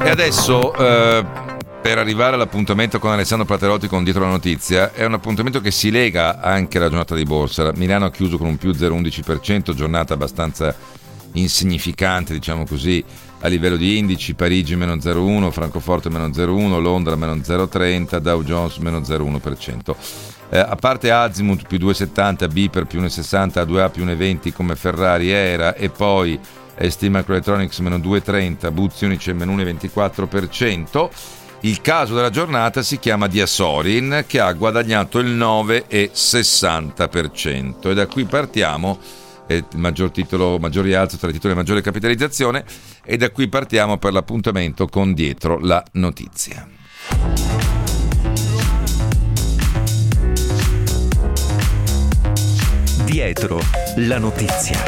[0.00, 5.14] E adesso eh, per arrivare all'appuntamento con Alessandro Platerotti con Dietro la Notizia è un
[5.14, 7.72] appuntamento che si lega anche alla giornata di borsa.
[7.74, 10.74] Milano ha chiuso con un più 0,11%, giornata abbastanza
[11.32, 13.04] insignificante, diciamo così,
[13.40, 18.76] a livello di indici, Parigi meno 0,1, Francoforte meno 0,1, Londra meno 0,30, Dow Jones
[18.78, 19.94] meno 0,1%.
[20.50, 25.74] Eh, a parte Azimut più 2,70, Biper più 1,60, A2A più 1,20 come Ferrari era
[25.74, 26.38] e poi
[26.80, 31.10] ST Microelectronics meno 2,30, Buzzi Unice meno 1,24%.
[31.62, 38.26] Il caso della giornata si chiama Diasorin che ha guadagnato il 9,60% e da qui
[38.26, 39.00] partiamo
[39.48, 42.64] il maggior titolo, maggior rialzo tra i titoli di maggiore capitalizzazione
[43.04, 46.68] e da qui partiamo per l'appuntamento con dietro la notizia.
[53.04, 53.60] Dietro
[53.96, 54.84] la notizia.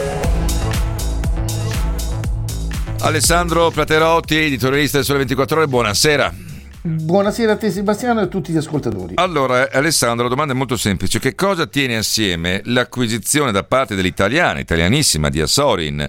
[3.01, 6.50] Alessandro Platerotti, editorialista del Sole 24 Ore, buonasera.
[6.83, 9.15] Buonasera a te Sebastiano e a tutti gli ascoltatori.
[9.17, 11.19] Allora Alessandro, la domanda è molto semplice.
[11.19, 16.09] Che cosa tiene assieme l'acquisizione da parte dell'italiana, italianissima di Asorin,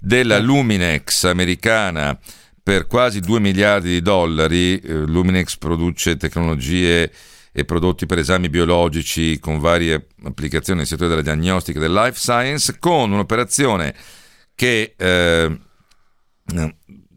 [0.00, 2.18] della Luminex americana
[2.62, 4.78] per quasi 2 miliardi di dollari?
[4.78, 7.12] Eh, Luminex produce tecnologie
[7.52, 12.18] e prodotti per esami biologici con varie applicazioni nel settore della diagnostica e del life
[12.18, 13.94] science, con un'operazione
[14.54, 14.94] che...
[14.96, 15.58] Eh,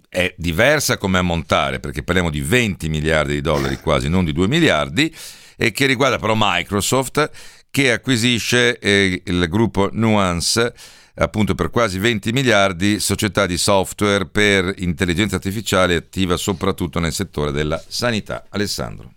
[0.10, 4.48] è diversa come ammontare, perché parliamo di 20 miliardi di dollari quasi, non di 2
[4.48, 5.16] miliardi,
[5.56, 7.30] e che riguarda però Microsoft
[7.70, 10.74] che acquisisce eh, il gruppo Nuance
[11.20, 17.52] appunto per quasi 20 miliardi, società di software per intelligenza artificiale attiva soprattutto nel settore
[17.52, 18.46] della sanità.
[18.50, 19.14] Alessandro.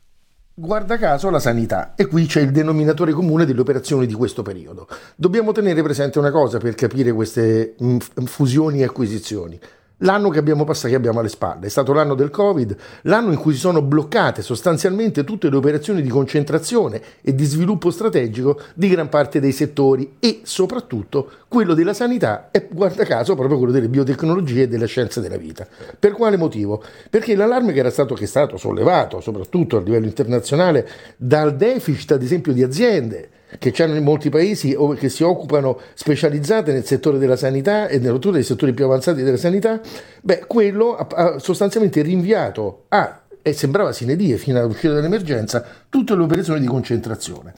[0.54, 4.86] Guarda caso la sanità e qui c'è il denominatore comune delle operazioni di questo periodo.
[5.16, 9.58] Dobbiamo tenere presente una cosa per capire queste mm, fusioni e acquisizioni.
[10.02, 13.38] L'anno che abbiamo passato, che abbiamo alle spalle, è stato l'anno del Covid, l'anno in
[13.38, 18.88] cui si sono bloccate sostanzialmente tutte le operazioni di concentrazione e di sviluppo strategico di
[18.88, 23.88] gran parte dei settori e soprattutto quello della sanità e guarda caso proprio quello delle
[23.88, 25.66] biotecnologie e delle scienze della vita.
[25.98, 26.82] Per quale motivo?
[27.10, 32.12] Perché l'allarme che era stato, che è stato sollevato soprattutto a livello internazionale dal deficit
[32.12, 33.28] ad esempio di aziende
[33.58, 38.18] che c'hanno in molti paesi che si occupano specializzate nel settore della sanità e nel
[38.18, 39.78] dei settori più avanzati della sanità,
[40.22, 46.22] beh, quello ha sostanzialmente rinviato a, e sembrava sine die fino all'uscita dell'emergenza, tutte le
[46.22, 47.52] operazioni di concentrazione.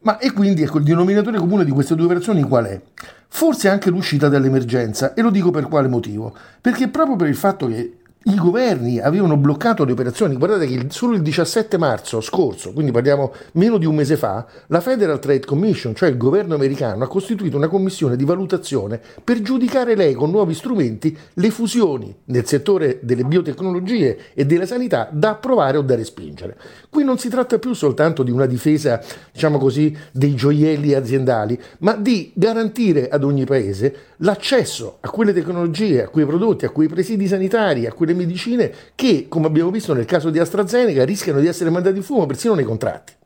[0.00, 2.80] Ma e quindi ecco il denominatore comune di queste due operazioni qual è?
[3.28, 6.34] Forse anche l'uscita dall'emergenza, e lo dico per quale motivo?
[6.60, 10.36] Perché proprio per il fatto che i governi avevano bloccato le operazioni.
[10.36, 14.80] Guardate che solo il 17 marzo scorso, quindi parliamo meno di un mese fa, la
[14.80, 19.94] Federal Trade Commission, cioè il governo americano, ha costituito una commissione di valutazione per giudicare
[19.94, 25.78] lei con nuovi strumenti le fusioni nel settore delle biotecnologie e della sanità da approvare
[25.78, 26.56] o da respingere.
[26.90, 29.00] Qui non si tratta più soltanto di una difesa,
[29.32, 36.02] diciamo così, dei gioielli aziendali, ma di garantire ad ogni paese l'accesso a quelle tecnologie,
[36.02, 40.04] a quei prodotti, a quei presidi sanitari, a quelle medicine che, come abbiamo visto nel
[40.04, 43.16] caso di AstraZeneca, rischiano di essere mandati in fumo persino nei contratti.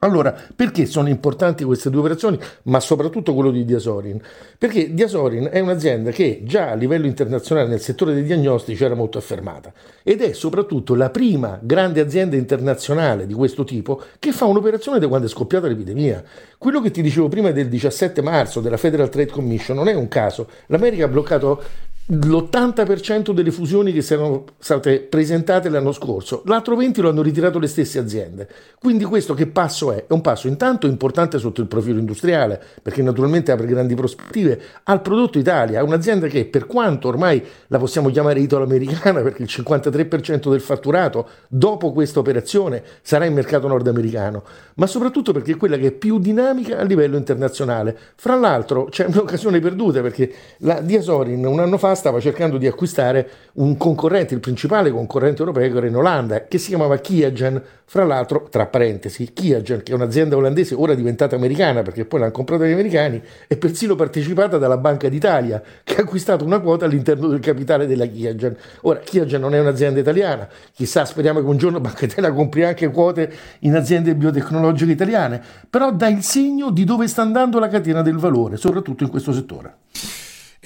[0.00, 4.20] Allora, perché sono importanti queste due operazioni, ma soprattutto quello di Diasorin?
[4.58, 9.16] Perché Diasorin è un'azienda che già a livello internazionale nel settore dei diagnostici era molto
[9.16, 9.72] affermata
[10.02, 15.08] ed è soprattutto la prima grande azienda internazionale di questo tipo che fa un'operazione da
[15.08, 16.22] quando è scoppiata l'epidemia.
[16.58, 20.08] Quello che ti dicevo prima del 17 marzo della Federal Trade Commission non è un
[20.08, 20.46] caso.
[20.66, 21.62] L'America ha bloccato
[22.08, 27.66] l'80% delle fusioni che erano state presentate l'anno scorso, l'altro 20% lo hanno ritirato le
[27.66, 28.48] stesse aziende.
[28.78, 30.06] Quindi questo che passo è?
[30.06, 35.02] È un passo intanto importante sotto il profilo industriale, perché naturalmente apre grandi prospettive, al
[35.02, 40.60] prodotto Italia, un'azienda che per quanto ormai la possiamo chiamare italo-americana, perché il 53% del
[40.60, 44.44] fatturato dopo questa operazione sarà in mercato nordamericano,
[44.74, 47.98] ma soprattutto perché è quella che è più dinamica a livello internazionale.
[48.14, 53.28] Fra l'altro c'è un'occasione perduta perché la Diasorin un anno fa stava cercando di acquistare
[53.54, 58.04] un concorrente, il principale concorrente europeo che era in Olanda, che si chiamava Kiagen, fra
[58.04, 62.66] l'altro, tra parentesi, Kiagen, che è un'azienda olandese ora diventata americana perché poi l'hanno comprata
[62.66, 67.38] gli americani, è persino partecipata dalla Banca d'Italia, che ha acquistato una quota all'interno del
[67.38, 68.56] capitale della Kiagen.
[68.82, 72.88] Ora, Kiagen non è un'azienda italiana, chissà, speriamo che un giorno Banca d'Italia compri anche
[72.90, 75.40] quote in aziende biotecnologiche italiane,
[75.70, 79.32] però dà il segno di dove sta andando la catena del valore, soprattutto in questo
[79.32, 79.74] settore.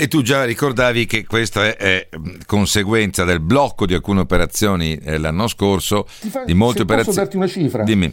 [0.01, 2.09] E tu già ricordavi che questa è, è
[2.47, 7.19] conseguenza del blocco di alcune operazioni eh, l'anno scorso, fa, di molte operazioni.
[7.19, 7.83] Posso darti una cifra?
[7.83, 8.11] Dimmi.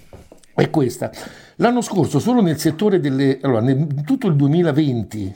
[0.54, 1.10] È questa.
[1.56, 3.40] L'anno scorso, solo nel settore delle.
[3.42, 5.36] Allora, nel, tutto il 2020,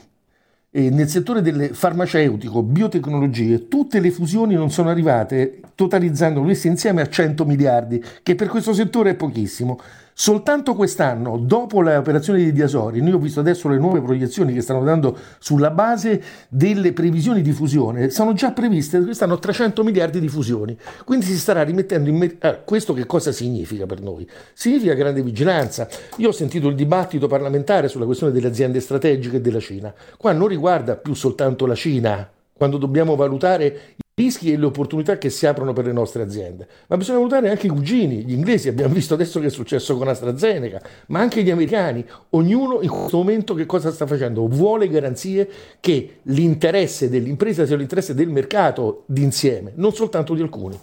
[0.72, 7.00] eh, nel settore del farmaceutico, biotecnologie, tutte le fusioni non sono arrivate, totalizzando queste insieme
[7.00, 9.80] a 100 miliardi, che per questo settore è pochissimo.
[10.14, 14.60] Soltanto quest'anno, dopo le operazioni di Diasori, noi ho visto adesso le nuove proiezioni che
[14.60, 20.28] stanno dando sulla base delle previsioni di fusione, sono già previste quest'anno 300 miliardi di
[20.28, 20.76] fusioni.
[21.04, 24.28] Quindi si starà rimettendo in me- ah, questo che cosa significa per noi?
[24.52, 25.88] Significa grande vigilanza.
[26.16, 29.92] Io ho sentito il dibattito parlamentare sulla questione delle aziende strategiche della Cina.
[30.18, 35.30] Qua non riguarda più soltanto la Cina, quando dobbiamo valutare rischi e le opportunità che
[35.30, 36.68] si aprono per le nostre aziende.
[36.88, 40.06] Ma bisogna valutare anche i cugini, gli inglesi, abbiamo visto adesso che è successo con
[40.06, 42.04] AstraZeneca, ma anche gli americani.
[42.30, 44.46] Ognuno in questo momento che cosa sta facendo?
[44.48, 45.48] Vuole garanzie
[45.80, 50.78] che l'interesse dell'impresa sia l'interesse del mercato d'insieme, non soltanto di alcuni.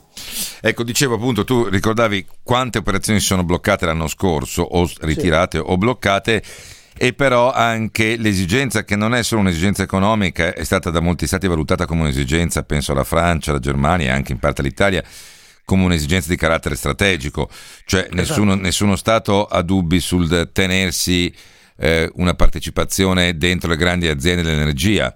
[0.62, 5.64] Ecco, dicevo appunto, tu ricordavi quante operazioni sono bloccate l'anno scorso o ritirate sì.
[5.66, 6.42] o bloccate
[7.02, 11.47] e però anche l'esigenza che non è solo un'esigenza economica, è stata da molti stati
[11.47, 15.02] valutata come un'esigenza, penso alla Francia, alla Germania e anche in parte all'Italia,
[15.64, 17.50] come un'esigenza di carattere strategico,
[17.86, 18.16] cioè esatto.
[18.16, 21.34] nessuno, nessuno Stato ha dubbi sul tenersi
[21.78, 25.16] eh, una partecipazione dentro le grandi aziende dell'energia.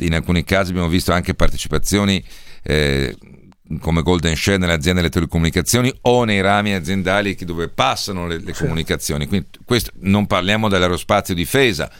[0.00, 2.22] in alcuni casi abbiamo visto anche partecipazioni
[2.64, 3.16] eh,
[3.80, 8.52] come Golden Share nelle aziende delle telecomunicazioni o nei rami aziendali dove passano le, le
[8.52, 9.26] comunicazioni.
[9.26, 11.90] Quindi questo, non parliamo dell'aerospazio difesa,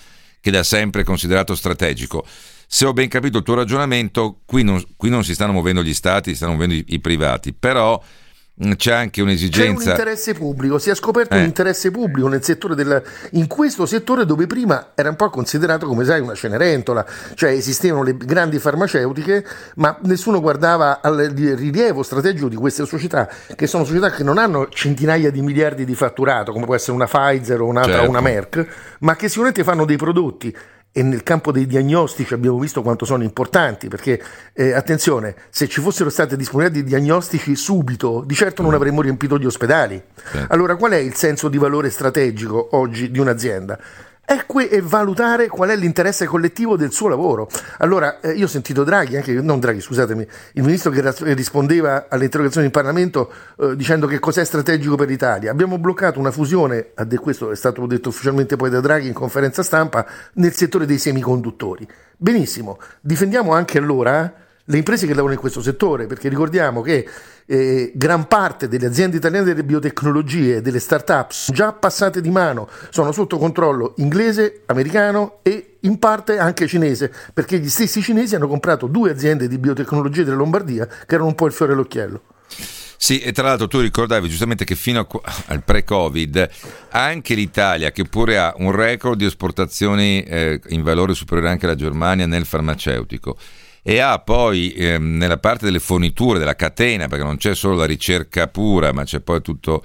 [0.41, 2.27] che da sempre è considerato strategico.
[2.67, 5.95] Se ho ben capito il tuo ragionamento, qui non, qui non si stanno muovendo gli
[5.95, 8.03] stati, si stanno muovendo i, i privati, però
[8.77, 9.65] c'è anche un'esigenza.
[9.65, 11.39] C'è un interesse pubblico, si è scoperto eh.
[11.39, 13.03] un interesse pubblico nel settore del,
[13.33, 18.05] in questo settore dove prima era un po' considerato come sai una cenerentola, cioè esistevano
[18.05, 19.45] le grandi farmaceutiche,
[19.77, 24.69] ma nessuno guardava al rilievo strategico di queste società, che sono società che non hanno
[24.69, 28.09] centinaia di miliardi di fatturato, come può essere una Pfizer o un'altra certo.
[28.09, 28.67] una Merck,
[29.01, 30.57] ma che sicuramente fanno dei prodotti
[30.97, 34.23] e nel campo dei diagnostici abbiamo visto quanto sono importanti, perché
[34.53, 38.75] eh, attenzione, se ci fossero state disponibilità di diagnostici subito, di certo non mm.
[38.75, 40.01] avremmo riempito gli ospedali.
[40.49, 43.77] Allora qual è il senso di valore strategico oggi di un'azienda?
[44.25, 47.49] È que- e valutare qual è l'interesse collettivo del suo lavoro.
[47.79, 52.07] Allora, eh, io ho sentito Draghi, anche non Draghi, scusatemi, il ministro che ra- rispondeva
[52.09, 55.51] alle interrogazioni in Parlamento eh, dicendo che cos'è strategico per l'Italia.
[55.51, 60.07] Abbiamo bloccato una fusione, questo è stato detto ufficialmente poi da Draghi in conferenza stampa,
[60.35, 61.87] nel settore dei semiconduttori.
[62.17, 67.07] Benissimo, difendiamo anche allora le imprese che lavorano in questo settore, perché ricordiamo che
[67.47, 73.13] eh, gran parte delle aziende italiane delle biotecnologie, delle start-up, già passate di mano, sono
[73.13, 78.87] sotto controllo inglese, americano e in parte anche cinese, perché gli stessi cinesi hanno comprato
[78.87, 82.23] due aziende di biotecnologie della Lombardia che erano un po' il fiore all'occhiello.
[82.97, 85.07] Sì, e tra l'altro tu ricordavi giustamente che fino a,
[85.49, 86.49] al pre-Covid
[86.89, 91.75] anche l'Italia, che pure ha un record di esportazioni eh, in valore superiore anche alla
[91.75, 93.37] Germania nel farmaceutico,
[93.87, 97.85] e ha poi ehm, nella parte delle forniture, della catena, perché non c'è solo la
[97.85, 99.85] ricerca pura, ma c'è poi tutto,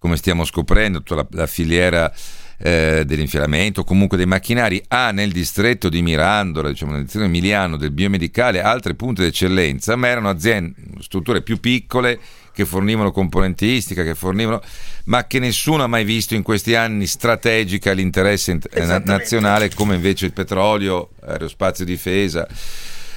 [0.00, 2.12] come stiamo scoprendo, tutta la, la filiera
[2.58, 7.92] eh, dell'infilamento, comunque dei macchinari, ha nel distretto di Mirandola, diciamo nel distretto emiliano del
[7.92, 12.18] biomedicale, altre punte d'eccellenza, ma erano aziende, strutture più piccole
[12.52, 14.60] che fornivano componentistica, che fornivano,
[15.04, 18.58] ma che nessuno ha mai visto in questi anni strategica l'interesse
[19.04, 22.48] nazionale come invece il petrolio, aerospazio difesa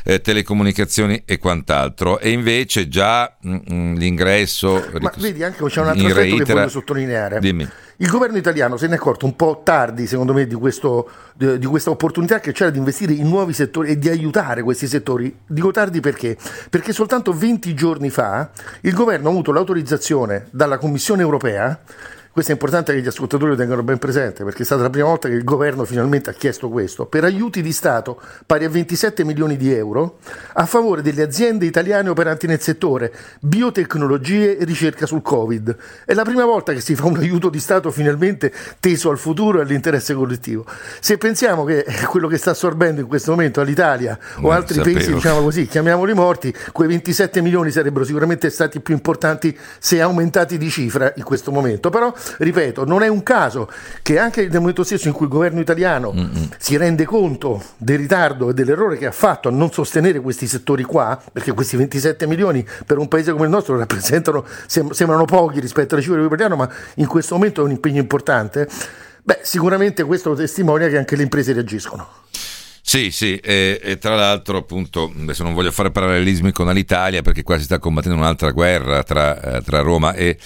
[0.03, 2.19] eh, telecomunicazioni e quant'altro.
[2.19, 4.85] E invece già mh, mm, mm, l'ingresso...
[4.99, 6.43] Ma vedi, anche c'è un altro aspetto reitera...
[6.43, 7.39] che voglio sottolineare.
[7.39, 7.67] Dimmi.
[8.01, 11.65] Il governo italiano se ne è accorto un po' tardi, secondo me, di, questo, di,
[11.65, 15.35] questa opportunità che c'era di investire in nuovi settori e di aiutare questi settori.
[15.45, 16.37] Dico tardi perché?
[16.69, 21.77] Perché soltanto 20 giorni fa il governo ha avuto l'autorizzazione dalla Commissione europea
[22.31, 25.07] questo è importante che gli ascoltatori lo tengano ben presente perché è stata la prima
[25.07, 29.23] volta che il governo finalmente ha chiesto questo, per aiuti di Stato pari a 27
[29.23, 30.19] milioni di euro
[30.53, 35.75] a favore delle aziende italiane operanti nel settore biotecnologie e ricerca sul Covid.
[36.05, 39.57] È la prima volta che si fa un aiuto di Stato finalmente teso al futuro
[39.59, 40.65] e all'interesse collettivo.
[40.99, 44.95] Se pensiamo che quello che sta assorbendo in questo momento all'Italia o altri sapevo.
[44.95, 50.57] paesi, diciamo così, chiamiamoli morti, quei 27 milioni sarebbero sicuramente stati più importanti se aumentati
[50.57, 51.89] di cifra in questo momento.
[51.89, 53.69] Però ripeto, non è un caso
[54.01, 56.49] che anche nel momento stesso in cui il governo italiano Mm-mm.
[56.57, 60.83] si rende conto del ritardo e dell'errore che ha fatto a non sostenere questi settori
[60.83, 65.95] qua, perché questi 27 milioni per un paese come il nostro rappresentano, sembrano pochi rispetto
[65.95, 68.67] alle cifre che parliamo, ma in questo momento è un impegno importante.
[69.21, 72.07] Beh, sicuramente questo testimonia che anche le imprese reagiscono.
[72.81, 77.43] Sì, sì, e, e, tra l'altro appunto, adesso non voglio fare parallelismi con l'Italia perché
[77.43, 80.39] qua si sta combattendo un'altra guerra tra, eh, tra Roma e,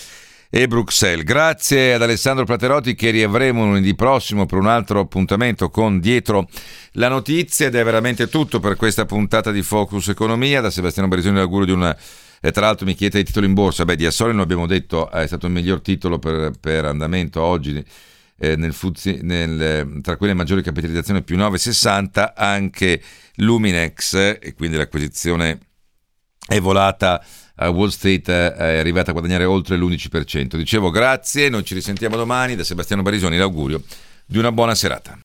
[0.55, 1.23] e Bruxelles.
[1.23, 6.47] Grazie ad Alessandro Platerotti che riavremo lunedì prossimo per un altro appuntamento con Dietro
[6.91, 10.61] la notizia ed è veramente tutto per questa puntata di Focus Economia.
[10.61, 11.97] Da Sebastiano Berisoni l'augurio di una...
[12.39, 13.83] E tra l'altro mi chiede i titoli in borsa.
[13.83, 17.83] Beh, di Assoli, lo abbiamo detto, è stato il miglior titolo per, per andamento oggi.
[18.37, 23.01] Eh, nel Fuzzi, nel, tra quelle maggiori capitalizzazioni più 9,60 anche
[23.37, 25.57] Luminex e quindi l'acquisizione
[26.47, 27.23] è volata
[27.55, 30.55] uh, Wall Street è arrivata a guadagnare oltre l'11%.
[30.55, 33.81] Dicevo grazie, noi ci risentiamo domani da Sebastiano Barisoni, l'augurio
[34.25, 35.17] di una buona serata.